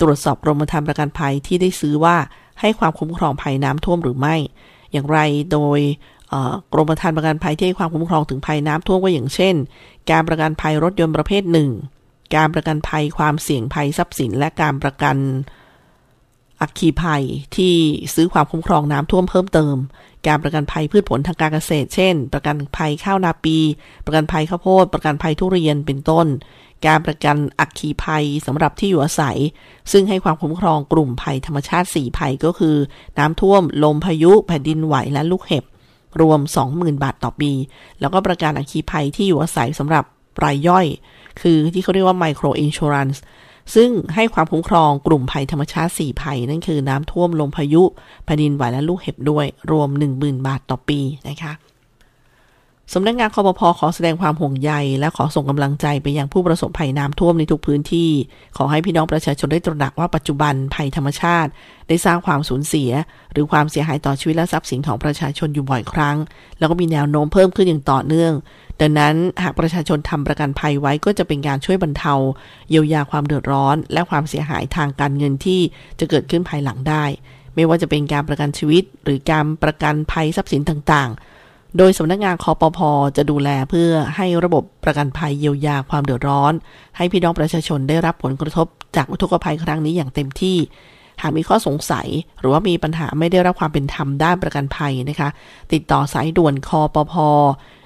[0.00, 2.16] ตรวจสอบกรมธรรม์ประกันภัยที่ได้ซื้อว่า
[2.60, 4.36] ให้ความคุ้มครองภัยน้ำท่วมหรือไม่
[4.92, 5.18] อย่างไร
[5.52, 5.80] โดย
[6.72, 9.54] กรมธรรม์ประกันภัยที่ให้ความคุ้มครองถึงภัยน้ำท่วมก็อย่างเช่น
[10.10, 11.70] การประกันภัยรถยนต์ประเภทหนึ่ง
[12.36, 15.16] การประกันภัยความเสี่ยงภัยทรัพย์สิน และการประกัน
[16.62, 17.22] อัคคีภัย
[17.56, 17.74] ที่
[18.14, 19.76] ซื้อความคุ้มครองน้ำท่วมเพิ่มเติม
[20.26, 23.56] การประกันภัยพืชผลทางการเกษตร เช่น ประกันภัยข้าวนาปี
[24.06, 26.26] ประกันภัยข้าวโพด ประกันภัยทุเรียนเป็นต้น
[26.86, 29.38] การประกันอัคคีภัยสำหรับที่อยู่อาศัย
[29.92, 32.76] ซึ่งให้ความคุ้มครองกลุ่มภัยธรรมชาติ 4 ภัยก็คือ
[33.18, 35.64] น้ำท่วม ลมพายุแผ่นดินไหวและลูกเห็บ
[36.20, 36.40] รวม
[36.72, 37.52] 20,000 บาทต่อปี
[38.00, 40.04] แล้วก็ประกันอัคคีภัยที่อยู่อาศัยสำหรับ
[40.44, 40.86] รายย่อย
[41.40, 43.18] คือที่เขาเรียกว่า micro insurance
[43.74, 47.82] ซึ่งให้ความคุ้มครองกลุ่มภัยธรรมชาติ 4 ภัย นั่นคือน้ำท่วมลมพายุ
[48.24, 51.52] แผ่นดินไหวและลูกเห็บด้วย รวม 10,000 บาทต่อปีนะคะ
[52.90, 58.10] สำนักงานคอปพขอแสดงความห่วงใย และขอส่งกำลังใจไปยังผู้ประสบภัยน้ำท่วมในทุกพื้นที่
[58.56, 61.50] ขอให้พี่น้องประชาชนได้ตระหนักว่าปัจจุบันภัยธรรมชาติ
[61.88, 62.90] ได้สร้างความสูญเสีย
[63.32, 66.16] หรือความเสียหายต่อชีวิตและทรัพย์สินของประชาชนอยู่บ่อยครั้ง
[66.58, 68.32] แล้วก็มีแนวโน้มเพิ่มขึ้นอย่างต่อเนื่อง
[68.80, 72.14] ดังนั้นหากประชาชนทำประกันภัยไว้ก็จะเป็นการช่วยบรรเทา
[72.70, 75.60] เยียวยาความเดือดร้อน และความเสียหายทางการเงินที่
[76.00, 77.04] จะเกิดขึ้นภายหลังได้
[77.54, 81.31] ไม่ว่าจะเป็นการประกันชีวิต หรือการประกันภัยทรัพย์สินต่างๆ
[81.78, 82.78] โดยสำนักงานคอปพ
[83.16, 86.52] จะดูแลเพื่อให้ระบบประกันภัยเยียวยาความเดือดร้อน
[86.96, 90.58] ให้พี่น้องประชาชนได้รับผลกระทบจากอุทกภัยครั้งนี้อย่างเต็มที่
[91.22, 92.08] หากมีข้อสงสัย
[92.40, 95.28] หรือว่ามีปัญหาไม่ได้รับความเป็นธรรมด้านประกันภัยนะคะ
[95.72, 97.14] ติดต่อสายด่วนคอปพ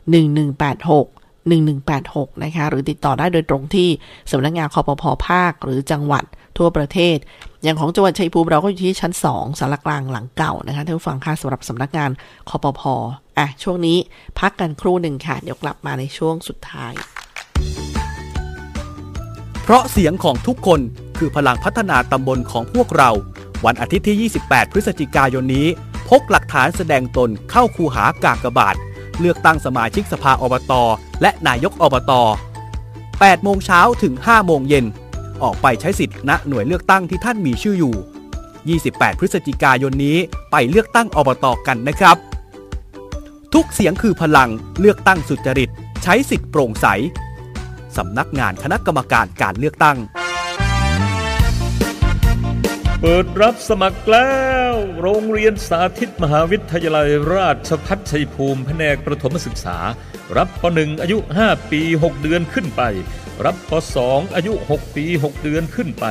[0.07, 1.07] 1186
[1.51, 3.89] 1186 นะคะ หรือติดต่อได้โดยตรงที่
[4.31, 6.25] สำนักงานคอปพภาคหรือจังหวัด
[6.59, 7.17] ทั่วประเทศ
[7.63, 12.11] อย่างของจังหวัดชัยภูมิเราก็อยู่ที่ชั้น 2สารกลางหลังเก่านะคะท่านผู้ฟังค่ะสำหรับสำนักงาน
[12.49, 12.83] คอปพ
[13.39, 13.99] อะช่วงนี้
[14.39, 16.93] พักกันครู่หนึ่งค่ะ เดี๋ยวกลับมาในช่วงสุดท้าย
[19.63, 20.81] เพราะเสียงของทุกคน
[21.19, 23.11] คือพลังพัฒนาตำบลของพวกเรา
[23.65, 25.67] วันอาทิตย์ที่ 28 พฤศจิกายนนี้
[26.09, 28.77] พกหลักฐานแสดงตนเข้าคูหากากบาท
[29.21, 30.73] เลือกตั้งสมาชิกสภาอบต
[31.23, 32.13] และนายกอบต
[32.79, 34.85] 8โมงเช้าถึง 5 โมงเย็น
[35.43, 37.95] ออกไปใช้สิทธิ์ณหน่วยเลือกตั้งที่ท่านมีชื่ออยู่
[38.81, 40.19] 28 พฤศจิกายนนี้
[40.51, 42.17] ไปเลือกตั้งอบตกันนะครับ
[43.55, 45.71] ทุกเสียงคือพลังเลือกตั้งสุจริต
[46.03, 46.87] ใช้สิทธิ์โปร่งใส
[47.97, 49.97] สำนักงานคณะกรรมการการเลือกตั้ง
[53.01, 54.33] เปิดรับสมัครแล้
[54.71, 59.77] ว โรงเรียนสาธิตมหาวิทยาลัยราชพัฒชัยภูมิแผนกประถมศึกษา
[60.37, 62.83] รับป .1 อายุ 5 ปี 6 เดือนขึ้นไป
[63.45, 66.07] รับป .2 อายุ 6 ปี 6 เดือนขึ้นไป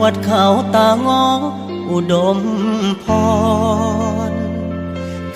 [0.00, 1.26] วัดเขาตางอ
[1.90, 2.38] อุดม
[3.04, 3.06] พ
[4.30, 4.32] ร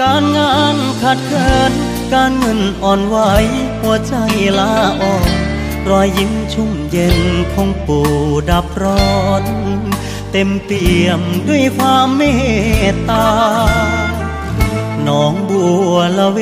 [0.01, 1.73] การงานขาดเคิน
[2.15, 3.17] การเงินอ่อนไหว
[3.81, 4.15] หัวใจ
[4.59, 5.31] ลาอ่อน
[5.91, 7.19] รอยยิ้มชุ่มเย็น
[7.53, 8.11] ของปู่
[8.51, 9.45] ดับร้อน
[10.33, 12.23] เต็มเปี่ยมด้วยความเม
[12.93, 13.29] ตตา
[15.03, 16.39] หนองบัวละเว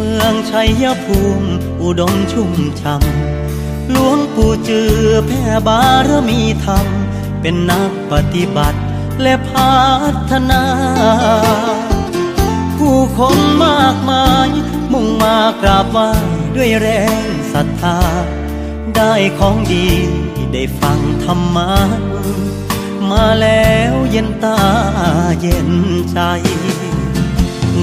[0.00, 1.50] เมืองชัยภูมิ
[1.82, 4.94] อุดมชุ่มช่ำหลวงปู่จือ
[5.26, 6.86] แผ่บารมีธรรม
[7.40, 8.80] เป็นนักปฏิบัติ
[9.22, 9.74] และพั
[10.30, 10.62] ฒนา
[12.76, 14.48] ผู้คนมากมาย
[14.92, 16.10] มุ่งมากราบไหว้
[16.56, 16.88] ด้วยแร
[17.24, 17.98] งศรัทธา
[18.96, 19.88] ได้ของดี
[20.52, 21.72] ได้ฟังธรรมะ
[23.10, 24.60] มาแล้วเย็นตา
[25.40, 25.70] เย็น
[26.12, 26.18] ใจ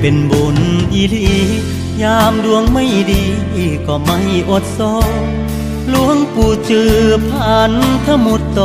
[0.00, 0.58] เป็นบุญ
[0.92, 1.28] อีลี
[2.02, 3.24] ยามดวงไม่ดี
[3.86, 4.18] ก็ไม่
[4.50, 5.12] อดซอง
[5.88, 6.96] หลวงปู่จือ
[7.28, 7.72] ผ่าน
[8.06, 8.60] ทมุตโต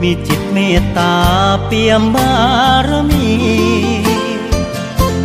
[0.00, 1.14] มีจิตเมตตา
[1.66, 2.32] เปี่ยมบา
[2.88, 3.30] รมี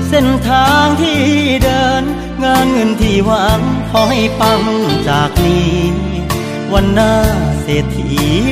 [0.08, 1.24] เส้นทางที่
[1.64, 2.04] เดิน
[2.44, 4.62] งานเงินที่หวังขอให้ปัง
[5.10, 5.74] จากนี้
[6.74, 7.14] วันหน้า
[7.62, 8.10] เศรษฐี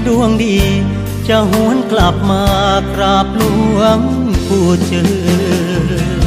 [0.07, 0.57] ดวงดี
[1.27, 2.45] จะหวนกลับมา
[2.95, 3.43] กราบหล
[3.77, 3.99] วง
[4.47, 5.05] ปู่เจอ
[5.91, 6.20] น้อ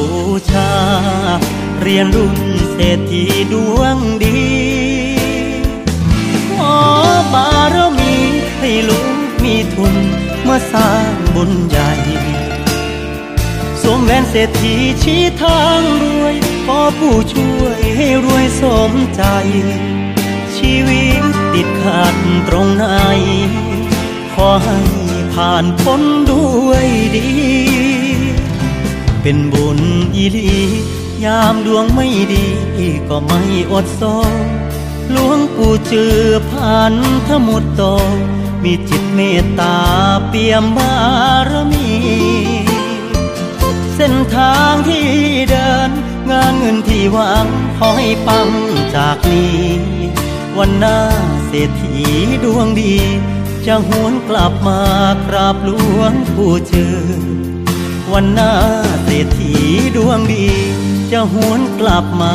[0.00, 0.12] บู
[0.50, 0.72] ชา
[1.82, 2.36] เรียนรุ่น
[2.72, 4.40] เศรษฐีดวงดี
[6.56, 6.76] ขอ
[7.32, 8.14] บารมี
[8.58, 9.94] ให้ลูกมีทุน
[10.48, 11.92] มาสร้างบุญใหญ่
[13.80, 16.34] สวมแหวนเศรษฐีชี้ทางรวย
[16.66, 19.22] ขอผู้ช่วยให้รวยสมใจ
[20.56, 21.22] ชีวิต
[21.54, 22.16] ติดขัด
[22.48, 22.84] ตรงไหน
[24.34, 24.80] ขอให้
[25.32, 26.86] ผ่านพ้นด้วย
[27.16, 27.89] ดี
[29.22, 29.80] เป็นบุญ
[30.14, 30.50] อีลี
[31.24, 32.46] ยามดวงไม่ดี
[33.08, 33.40] ก็ไม่
[33.72, 34.32] อดซอง
[35.10, 36.18] หลวงปู่จือ
[36.50, 36.94] ผ่าน
[37.26, 37.82] ทมุตโต
[38.62, 39.76] มีจิตเมตตา
[40.28, 40.94] เปี่ยมบา
[41.48, 41.88] รมี
[43.94, 45.08] เส้นทางที่
[45.50, 45.90] เดิน
[46.30, 47.46] งานเงินที่หวัง
[47.78, 48.48] ขอให้ปัง
[48.94, 49.60] จากนี้
[50.58, 50.98] วันหน้า
[51.46, 51.96] เศรษฐี
[52.44, 52.94] ดวงดี
[53.66, 54.82] จะหวนกลับมา
[55.26, 56.96] กราบหลวงปู่เจอ
[58.12, 58.52] วันหน้า
[59.04, 59.52] เศรษฐี
[59.96, 60.46] ดวงดี
[61.12, 62.34] จะหวนกลับมา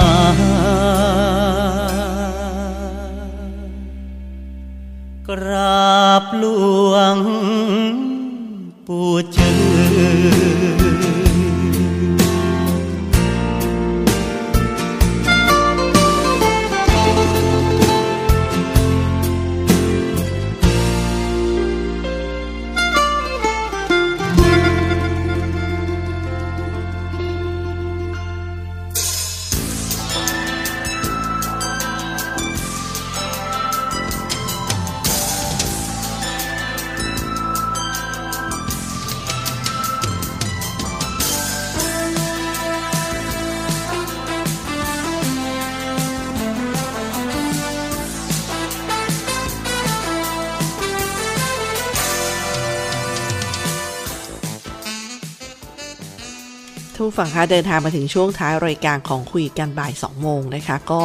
[57.17, 61.01] ฝั่งคะเดินทางมาถึงช่วงท้ายรายการของคุยกันบ่าย 2 โมงนะคะ ก็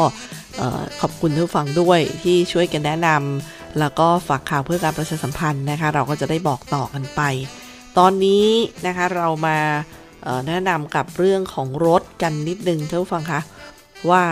[1.00, 7.20] ขอบคุณทุกฝั่งด้วยที่ช่วยกันแนะนำแล้วก็ฝากข่าวเพื่อการประชาสัมพันธ์นะคะ เราก็จะได้บอกต่อกันไป
[7.98, 8.48] ตอนนี้
[8.86, 9.58] นะคะเรามา
[10.46, 13.40] แนะนำกับเรื่องของรถกันนิดนึงท่านผู้ฟังคะ
[14.10, 14.24] ว่า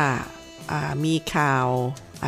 [1.05, 1.67] มีข่าว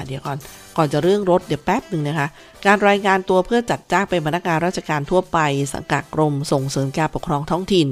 [0.06, 0.38] เดี๋ยวก่อน
[0.76, 2.28] ก่อนจะเรื่องรถเดี๋ยวแป๊บหนึ่งนะคะ
[2.66, 5.38] การรายงานตัวเพื่อจัดจ้างเป็นพนักงานราชการทั่วไป
[5.74, 7.88] สังกัดกรมส่งเสริมการปกครองท้องถิ่น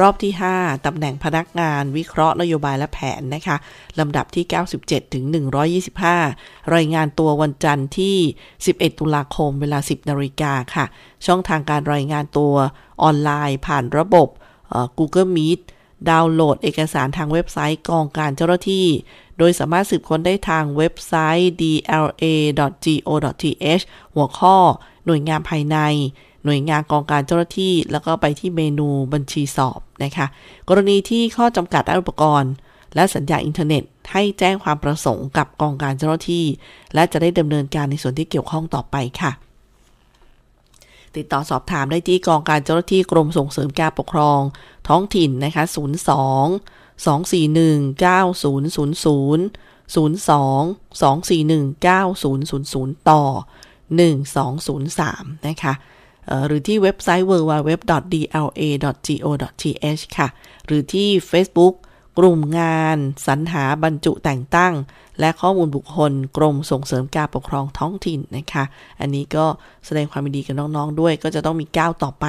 [0.00, 3.56] รอบที่ 5 ตำแหน่งพนักงานวิเคราะห์นโยบายและแผนนะคะ
[3.98, 4.44] ลำดับที่
[4.80, 5.24] 97 ถึง
[5.98, 8.16] 125 รายงานตัววันจันทร์ที่
[8.58, 10.84] 11 ตุลาคมเวลา 10 นาฬิกาค่ะ
[11.26, 12.54] ช่องทางการรายงานตัว
[13.02, 14.28] ออนไลน์ผ่านระบบ
[14.98, 15.60] Google Meet
[16.10, 18.86] ดาวน์โหลดเอกสารทางเว็บไซต์กองการเจ้าหน้าที่
[19.38, 23.04] โดยสามารถสืบค้นได้ทางเว็บไซต์ dla.go.th
[24.14, 24.56] หัวข้อ
[25.06, 25.78] หน่วยงานภายใน
[26.44, 30.26] หน่วยงานกองการเจ้าหน้าที่ แล้วก็ไปที่เมนูบัญชีสอบนะคะ
[30.68, 32.52] กรณีที่ข้อจำกัดด้านอุปกรณ์
[32.94, 33.82] และสัญญาอินเทอร์เน็ต
[34.12, 36.44] ให้แจ้งความประสงค์กับกองการเจ้าหน้าที่
[36.94, 39.32] และจะได้ดำเนินการในส่วนที่เกี่ยวข้องต่อไปค่ะ
[41.16, 44.40] ติดต่อสอบถามได้ที่กองการเจ้าหน้าที่กรมส่งเสริมการปกครอง
[44.88, 45.74] ท้องถิ่นนะคะ02
[47.06, 48.70] 241 9000
[49.94, 50.02] 02
[51.00, 53.22] 241 9000 ต่อ
[54.70, 55.99] 1203 นะคะเอ่อ
[56.46, 58.02] หรือที่เว็บไซต์ www.dla.go.th
[60.18, 60.28] ค่ะ
[60.66, 61.74] หรือที่ Facebook
[62.18, 64.74] กลุ่มงานสรรหาบรรจุแต่งตั้ง
[65.20, 68.64] และข้อมูลบุคคล กรมส่งเสริมการปกครองท้องถิ่นนะคะ
[69.00, 69.44] อันนี้ก็
[69.86, 72.26] แสดงความดีกับน้องๆด้วย ก็จะต้องมีก้าวต่อไป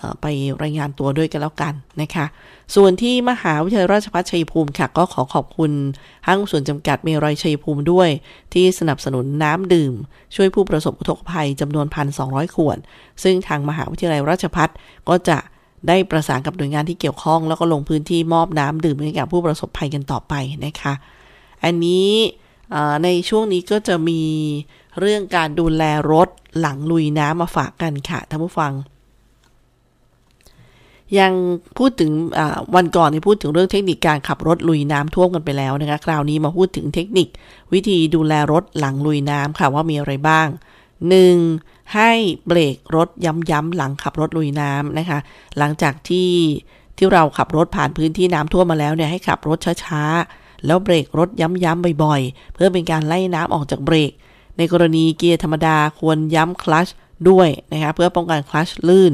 [0.00, 0.26] ออไป
[0.62, 2.26] รายงานตัวด้วยกันแล้วกันนะคะ
[2.74, 5.72] ส่วนที่มหาวิทยาลัยราชภัฏชัยภูมิค่ะ ก็ขอขอบคุณ
[6.26, 8.08] ห้างส่วนจำกัดเมรัยชัยภูมิด้วย
[8.54, 9.94] ที่สนับสนุนน้ำดื่ม
[10.34, 11.86] ช่วยผู้ประสบอุทกภัยจำนวน
[12.20, 12.78] 1,200 ขวด
[13.22, 14.68] ซึ่งทางมหาวิทยาลัยราชภัฏ
[15.08, 15.38] ก็จะ
[15.88, 20.94] ได้ประสานกับหน่วยงานที่เกี่ยวข้อง แล้วก็ลงพื้นที่มอบน้ำดื่มให้กับผู้ประสบภัยกันต่อไปนะคะ
[21.64, 22.10] อันนี้
[23.04, 24.22] ในช่วงนี้ก็จะมี
[25.00, 26.28] เรื่องการดูแลรถ
[26.60, 28.72] หลังลุยน้ำมาฝากกันค่ะท่านผู้ฟัง
[31.18, 31.32] ยัง
[31.78, 32.12] พูดถึง
[32.74, 37.28] วันก่อนที่พูดถึงเรื่องเทคนิคการขับรถลุยน้ำท่วมกันไปแล้วนะคะ คราวนี้มาพูดถึงเทคนิค
[37.72, 40.46] วิธีดูแลรถหลังลุยน้ำค่ะว่ามีอะไรบ้าง
[41.20, 41.94] 1.
[41.94, 42.10] ให้
[42.46, 45.18] เบรกรถย้ำๆหลังขับรถลุยน้ำนะคะ
[45.58, 46.30] หลังจากที่
[46.96, 54.12] ที่เราขับรถผ่านพื้นที่น้ำท่วมมาแล้วเนี่ยให้ขับรถช้าๆ แล้วเบรกรถย้ำๆบ่อยๆ เพื่อเป็นการไล่น้ำออกจากเบรก
[54.56, 56.88] ในกรณีเกียร์ธรรมดาควรย้ำคลัช
[57.28, 59.12] ด้วยนะคะเพื่อป้องกันคลัชลื่น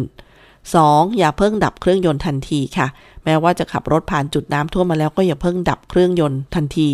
[0.67, 1.19] 2.
[1.19, 2.87] อย่าเพิ่งดับเครื่องยนต์ทันทีค่ะ
[3.25, 6.89] แม้ว่าจะขับรถผ่านจุดน้ำท่วมมาแล้วก็อย่าเพิ่งดับเครื่องยนต์ทันที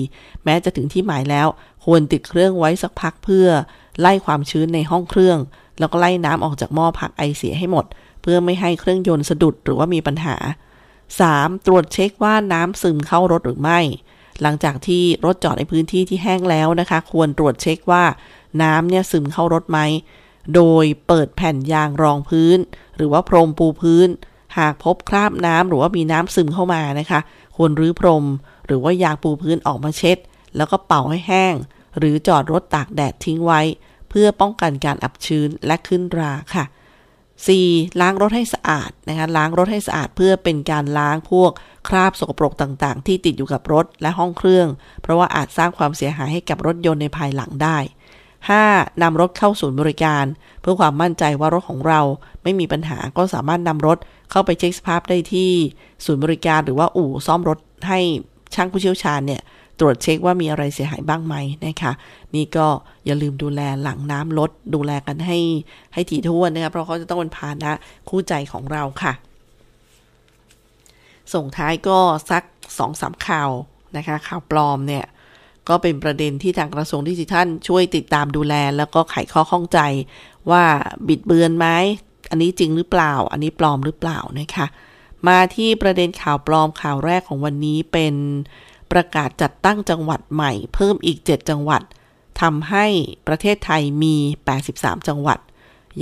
[0.45, 1.47] แม้จะถึงที่หมายแล้ว
[1.85, 3.49] ควรติดเครื่องไว้สักพักเพื่อ
[4.01, 5.39] ไล่ความชื้นในห้องเครื่อง
[5.79, 7.85] แล้วก็ไล่น้ำออกจากหม้อพักไอเสียให้หมด
[8.23, 10.37] เพื่อไม่ให้เครื่องยนต์สะดุดหรือว่ามีปัญหา
[11.01, 11.67] 3.
[11.67, 13.81] ตรวจเช็คว่าน้ำซึมเข้ารถหรือไม่
[14.43, 18.05] หลังจากที่รถจอดในพื้นที่ที่แห้งแล้วนะคะ ควรตรวจเช็คว่า
[18.63, 19.79] น้ำเนี่ยซึมเข้ารถไหม
[20.55, 22.59] โดยเปิดแผ่นยางรองพื้น
[22.97, 24.09] หรือว่าพรมปูพื้น
[24.59, 27.21] หากพบคราบน้ำหรือว่ามีน้ำซึมเข้ามานะคะ
[27.57, 28.25] ควรรื้อพรม
[28.67, 30.19] หรือว่ายางปูพื้นออกมาเช็ด
[30.57, 31.55] แล้วก็เป่าให้แห้ง
[31.99, 33.61] หรือจอดรถตากแดดทิ้งไว้
[34.09, 36.65] เพื่อป้องกันการอับชื้นและขึ้นราค่ะ
[37.33, 38.01] 4.
[38.01, 41.51] ล้างรถให้สะอาดนะคะล้างรถให้สะอาดเพื่อเป็นการล้างพวก
[41.89, 44.69] คราบสกปรกต่างๆ ที่ติดอยู่กับรถและห้องเครื่อง
[45.03, 47.79] เพราะว่าอาจสร้างความเสียหายให้กับรถยนต์ในภายหลังได้
[48.53, 49.03] 5.
[49.03, 50.25] นำรถเข้าศูนย์บริการ
[50.61, 52.01] เพื่อความมั่นใจว่ารถของเรา
[52.43, 53.99] ไม่มีปัญหาก็สามารถนำรถ
[54.31, 55.51] เข้าไปเช็คสภาพได้ที่
[56.05, 58.01] ศูนย์บริการหรือว่าอู่ซ่อมรถให้
[58.55, 59.43] ช่างผู้เชี่ยวชาญเนี่ย
[59.81, 61.35] ตรวจเช็คว่ามีอะไรเสียหายบ้างไหม
[61.67, 61.93] นะคะ
[62.35, 62.67] นี่ก็
[63.05, 65.39] อย่าลืมดูแลหลังน้ำรถดูแลกันให้
[65.93, 67.73] ให้ถี่ถ้วนนะคะเพราะเขาจะต้องเป็นพาหนะ
[68.09, 69.13] คู่ใจของเราค่ะ
[71.35, 71.99] ส่งท้ายก็
[72.31, 72.43] สัก
[72.79, 73.51] สองสามข่าว
[73.97, 75.05] นะคะข่าวปลอมเนี่ย
[75.69, 79.79] ก็เป็นประเด็นที่ทางกระทรวงดิจิทัล ช่วยติดตามดูแล แล้วก็ไขข้อข้องใจ
[80.51, 80.65] ว่า
[81.09, 81.67] บิดเบือนไหม
[82.31, 84.67] อันนี้จริงหรือเปล่า อันนี้ปลอมหรือเปล่านะคะ
[85.29, 88.15] มาที่ประเด็นข่าวปลอมข่าวแรกของวันนี้เป็น
[88.93, 91.83] ประกาศจัดตั้งจังหวัดใหม่ เพิ่มอีก 7 จังหวัด
[92.41, 92.87] ทำให้
[93.29, 94.17] ประเทศไทยมี
[94.61, 95.39] 83 จังหวัด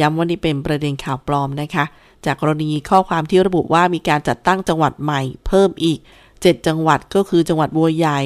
[0.00, 1.84] ย้ำว่านี่เป็นประเด็นข่าวปลอมนะคะ
[2.26, 5.98] จากกรณีข้อความที่ระบุว่ามีการจัดตั้งจังหวัดใหม่ เพิ่มอีก
[6.42, 8.20] 7 จังหวัดก็คือจังหวัดบัวใหญ่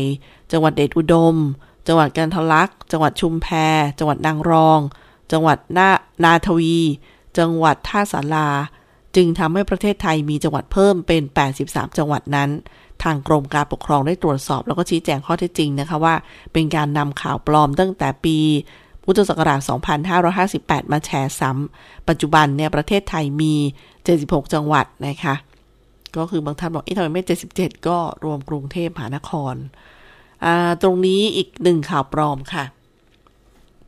[0.52, 1.36] จังหวัดเดชอุดม
[1.86, 3.48] จังหวัดกันทลัก จังหวัดชุมแพ
[3.98, 4.80] จังหวัดนางรอง
[5.32, 5.88] จังหวัดนา
[6.24, 6.78] นาทวี
[7.38, 8.48] จังหวัดท่าสารา
[9.16, 11.22] จึงทำให้ประเทศไทยมีจังหวัดเพิ่มเป็น
[11.60, 12.50] 83 จังหวัดนั้น
[13.02, 16.14] ทางกรมการปกครองได้ตรวจสอบ แล้วก็ชี้แจงข้อเท็จจริงนะคะว่า
[16.52, 18.38] เป็นการนำข่าวปลอมตั้งแต่ปี
[19.04, 19.60] พุทธศักราช
[20.26, 23.54] 2558 มาแชร์ซ้ำปัจจุบันเนี่ยประเทศไทยมี
[24.04, 25.34] 76 จังหวัดนะคะ
[26.16, 27.22] ก็คือบางท่านบอกเอ๊ะทำไมไม่
[27.54, 29.54] 77 ก็รวมกรุงเทพมหานคร
[30.82, 32.64] ตรงนี้อีกหนึ่งข่าวปลอมค่ะ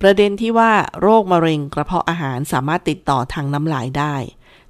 [0.01, 4.14] ประเด็นที่ว่าโรคมะเร็งกระเพาะอาหารสามารถติดต่อทางน้ำลายได้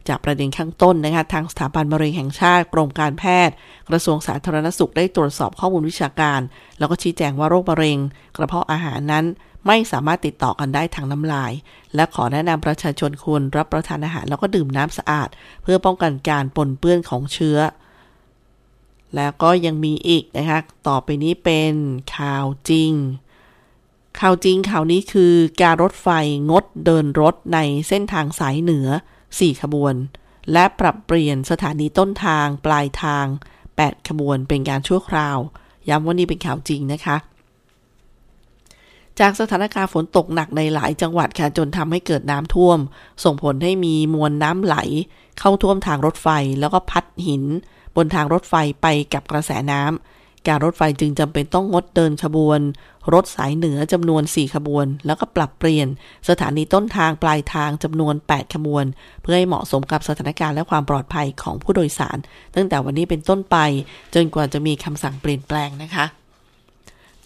[0.08, 3.54] จากประเด็นข้างต้นนะคะทางสถาบันมะเร็งแห่งชาติกรมการแพทย์
[3.88, 6.40] กระทรวงสาธารณสุขได้ตรวจสอบข้อมูลวิชาการ
[6.78, 7.98] แล้วก็ชี้แจงว่าโรคมะเร็ง
[8.36, 9.24] กระเพาะอาหารนั้น
[9.68, 11.52] ไม่สามารถติดต่อกันได้ทางน้ำลาย
[11.94, 15.28] และขอแนะนำประชาชนควรรับประทานอาหารแล้วก็ดื่มน้ำสะอาด
[15.62, 17.58] เพื่อป้องกันการปนเปื้อนของเชื้อ
[19.16, 20.58] แล้วก็ยังมีอีกนะคะ
[20.88, 21.72] ต่อไปนี้เป็น
[22.16, 22.92] ข่าวจริง
[24.20, 26.08] ข่าวจริงข่าวนี้คือการรถไฟ
[26.50, 27.58] งดเดินรถใน
[27.88, 28.88] เส้นทางสายเหนือ
[29.28, 29.94] 4 ขบวน
[30.52, 33.26] และปรับเปลี่ยนสถานีต้นทางปลายทาง
[33.68, 35.38] 8 ขบวนเป็นการชั่วคราว
[35.88, 37.16] ย้ำว่านี่เป็นข่าวจริงนะคะ
[39.20, 42.78] จากสถานการณ์ฝนตกหนักในหลายจังหวัดค่ะจนทำให้เกิดน้ำท่วม
[43.24, 44.76] ส่งผลให้มีมวลน้ำไหล
[45.38, 46.28] เข้าท่วมทางรถไฟ
[46.60, 47.44] แล้วก็พัดหิน
[47.96, 52.60] บนทางรถไฟไปกับกระแสน้ำการรถไฟจึงจำเป็นต้องงดเดินขบวน
[53.14, 55.88] รถสายเหนือจำนวน 4 ขบวน แล้วก็ปรับเปลี่ยน
[56.28, 58.84] สถานีต้นทางปลายทางจำนวน 8 ขบวน
[59.22, 62.18] เพื่อให้เหมาะสมกับสถานการณ์และความปลอดภัยของผู้โดยสาร
[62.54, 63.56] ตั้งแต่วันนี้เป็นต้นไป
[64.14, 66.06] จนกว่าจะมีคำสั่งเปลี่ยนแปลงนะคะ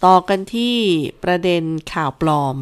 [0.05, 0.77] ต่อกันที่
[1.23, 2.55] ประเด็นข่าวปลอม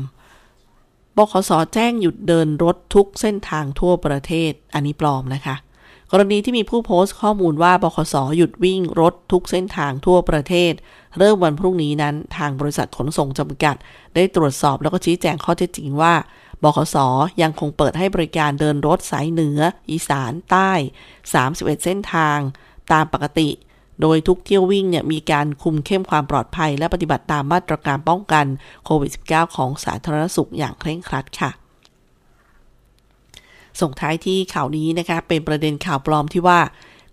[1.18, 5.56] บขสแจ้งหยุดเดินรถทุกเส้นทางทั่วประเทศ อันนี้ปลอมนะคะ
[6.12, 10.74] กรณีที่มีผู้โพสต์ข้อมูลว่าบขสหยุดวิ่งรถทุกเส้นทางทั่วประเทศ
[11.18, 13.76] เริ่มวันพรุ่งนี้นั้นทางบริษัทขนส่งจำกัด
[14.16, 16.14] ได้ตรวจสอบแล้วก็ชี้แจงข้อเท็จจริงว่า
[16.64, 16.96] บขส
[17.42, 19.60] ยังคงเปิดให้บริการเดินรถสายเหนือ
[19.92, 20.72] อีสานใต้
[21.28, 22.40] 31 เส้นทาง
[22.92, 23.50] ตามปกติ
[24.02, 28.46] โดยทุกเที่ยววิ่งเนี่ยมีการคุมเข้มความปลอดภัย และปฏิบัติตามมาตรการป้องกัน
[28.86, 31.52] โควิด -19 ของสาธารณสุขอย่างเคร่งครัดค่ะ
[33.82, 36.60] ส่งท้ายที่ข่าวนี้นะคะ เป็นประเด็นข่าวปลอมที่ว่า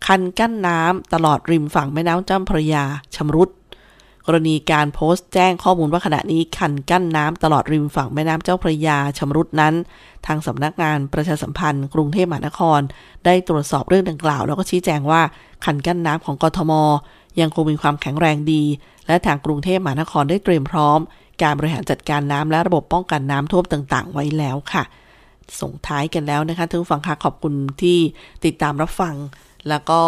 [0.06, 2.84] คันกั้นน้ำตลอดริมฝั่งแม่น้ำเจ้าพระยา
[3.14, 3.50] ชำรุด
[4.28, 9.74] กรณีการโพสต์แจ้งข้อมูลว่าขณะนี้คันกั้นน้ำตลอดริมฝั่งแม่น้ำเจ้าพระยาชำรุดนั้น
[10.26, 12.80] ทางสำนักงานประชาสัมพันธ์ กรุงเทพมหานคร
[13.24, 15.22] ได้ตรวจสอบเรื่องดังกล่าว แล้วก็ชี้แจงว่า
[15.64, 16.72] คันกั้นน้ำของกทม
[17.40, 18.62] ยังคงมีความแข็งแรงดี
[19.06, 20.98] และทางกรุงเทพมหานครได้เตรียมพร้อม
[21.42, 24.82] การบริหารจัดการน้ำและระบบป้องกันน้ำท่วมต่าง ๆ ไว้แล้วค่ะ
[25.60, 27.98] ส่งท้ายกันแล้วนะคะทุกฝั่งค่ะขอบคุณที่
[28.44, 29.14] ติดตามรับฟัง
[29.68, 30.00] แล้วก็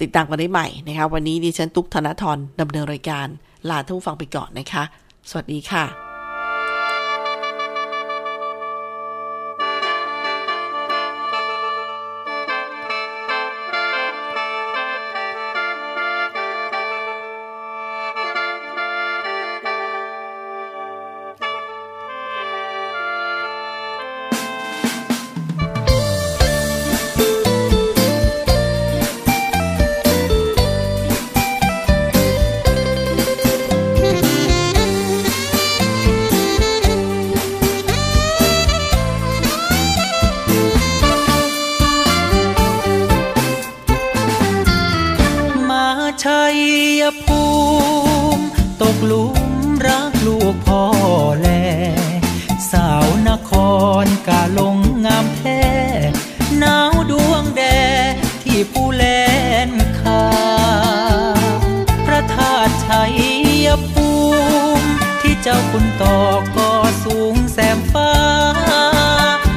[0.00, 3.26] ติดตามกันได้ใหม่นะคะ วันนี้ดิฉันตุ๊กธนทรดำเนินรายการ
[3.70, 4.82] ลาทุกฟังไปก่อนนะคะ
[5.30, 6.11] สวัสดีค่ะ
[66.20, 66.22] อ
[66.56, 66.72] ก่อ
[67.04, 68.12] สูงแสมฟ้า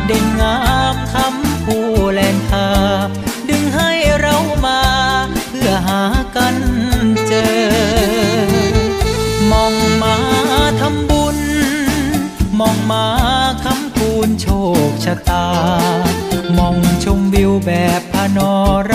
[0.06, 0.58] เด่นงา
[0.93, 2.70] มคำผู้แลนคา
[3.49, 3.91] ดึงให้
[4.22, 4.36] เรา
[4.66, 4.82] มา
[5.49, 6.03] เพื่อหา
[6.36, 6.56] กัน
[7.28, 7.56] เจอ
[9.51, 10.16] มองมา
[10.82, 11.38] ทำบุญ
[12.60, 13.06] มองมา
[13.64, 14.47] คำคูณโช
[14.89, 15.47] คชะตา
[16.58, 18.53] มองชมวิวแบบพานอ
[18.91, 18.93] ร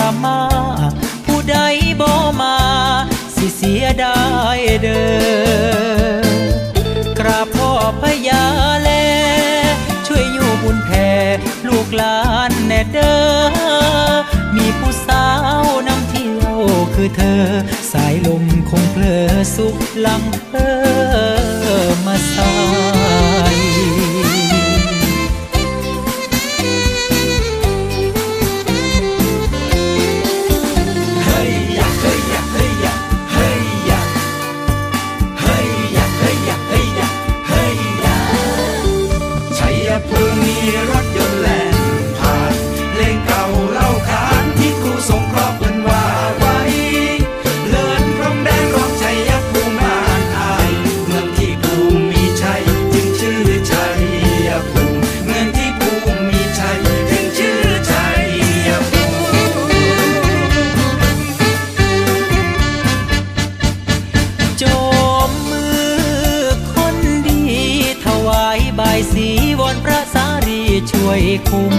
[12.91, 14.17] เด้อ
[14.55, 15.25] มีผู้สา
[15.61, 16.59] วนำเที่ยว
[16.95, 17.43] คือเธอ
[17.91, 20.73] สายลมคงเพลอสุขลังเธอ
[22.05, 22.49] มาสา
[71.21, 71.75] วยคุม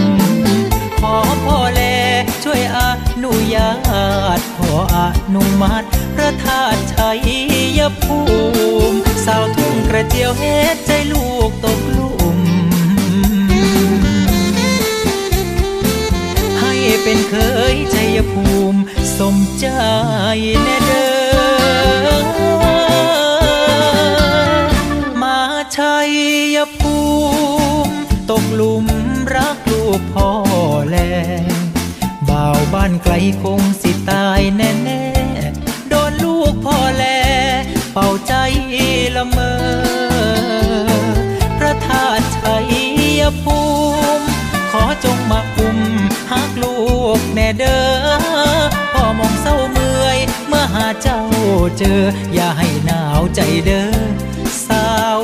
[1.01, 1.83] ขอพ่อแล
[2.45, 2.79] ช่วยอ
[3.25, 3.73] นุญา
[4.39, 4.99] ต ขออ
[5.35, 7.11] นุมัติพระธาตุชั
[7.79, 8.19] ยภู
[8.91, 12.39] มิสาวทุ่งกระเจียวเฮ็ดใจลูกตกลุ่ม
[16.61, 17.35] ให้เป็นเค
[17.75, 18.81] ยชัยภูมิ
[19.19, 19.67] สมใจ
[20.65, 22.23] แน่เด้อ
[25.23, 25.39] มา
[25.77, 26.57] ชัย
[30.15, 30.29] พ่อ
[30.91, 30.97] แล
[32.29, 37.05] บ่าวบ้านไกลคงสิตายแน่แน่ๆ โดนลูกพ่อแล
[37.93, 38.35] เป่าใจ
[39.17, 39.53] ละเมอ
[41.59, 42.57] พระธาตุชั
[43.21, 43.61] ยภู
[44.19, 44.27] มิ
[44.71, 45.79] ขอจงมาคุม
[46.31, 46.77] หักลู
[47.19, 47.85] กแน่เด้อ
[48.93, 51.23] พ่อมองเศร้าเมื่อย เมื่อหาเจ้า
[51.79, 52.01] เจอ
[52.35, 53.89] อย่าให้หนาวใจเด้อ
[54.67, 55.19] สาว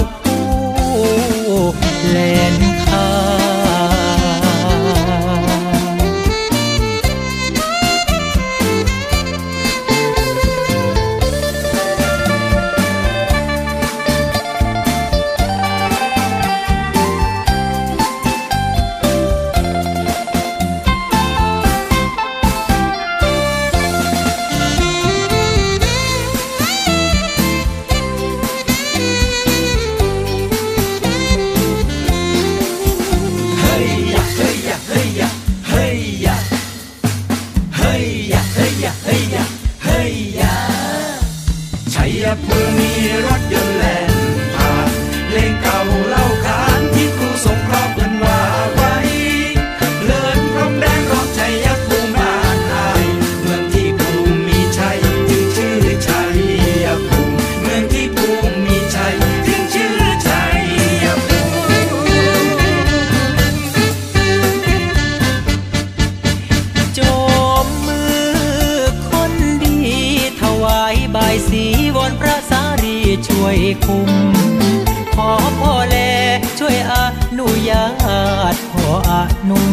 [38.85, 39.45] ยะเฮ้ยยะ
[39.85, 40.55] เฮ้ยยะเฮ้ยยะ
[41.95, 42.91] ชัยภูมิมี
[43.25, 44.08] รถยนต์แล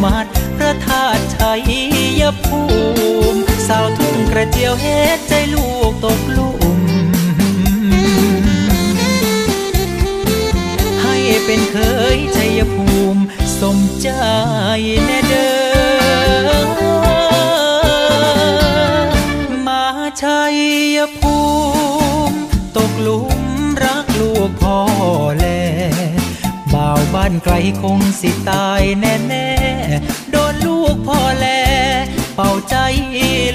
[0.05, 0.25] มัด
[0.57, 1.51] พระธาตุชั
[2.21, 2.61] ยภู
[3.33, 6.79] มิสาวทุ่งกระเจียวเฮ็ดใจลูกตกหลุม
[11.01, 11.77] ให้เป็นเค
[12.15, 13.21] ยชัยภูมิ
[13.61, 14.09] สมใจ
[15.05, 31.47] แน่เด้อานไกลคงสิตายแน่แน่ๆโดนลูกพ่อแล
[32.35, 32.75] เป่าใจ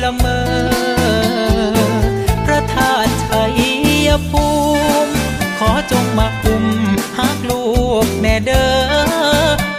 [0.03, 0.41] ละเมอ
[2.45, 4.47] พระธาตุชัยภู
[5.05, 5.13] มิ
[5.59, 6.65] ขอจงมาคุม
[7.19, 7.65] หักลู
[8.05, 8.73] กแน่เด้อ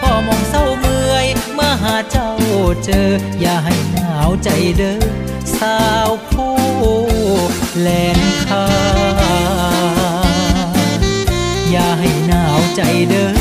[0.01, 2.31] พ่อมองเศร้าเมื่อยเมื่อหาเจ้า
[2.85, 3.09] เจอ
[3.41, 5.01] อย่าให้หนาวใจเด้อ
[5.57, 5.77] สา
[6.07, 6.55] วผู้
[7.79, 7.87] แล
[8.17, 8.65] นคา
[11.71, 13.40] อย่าให้หนาวใจเด้อ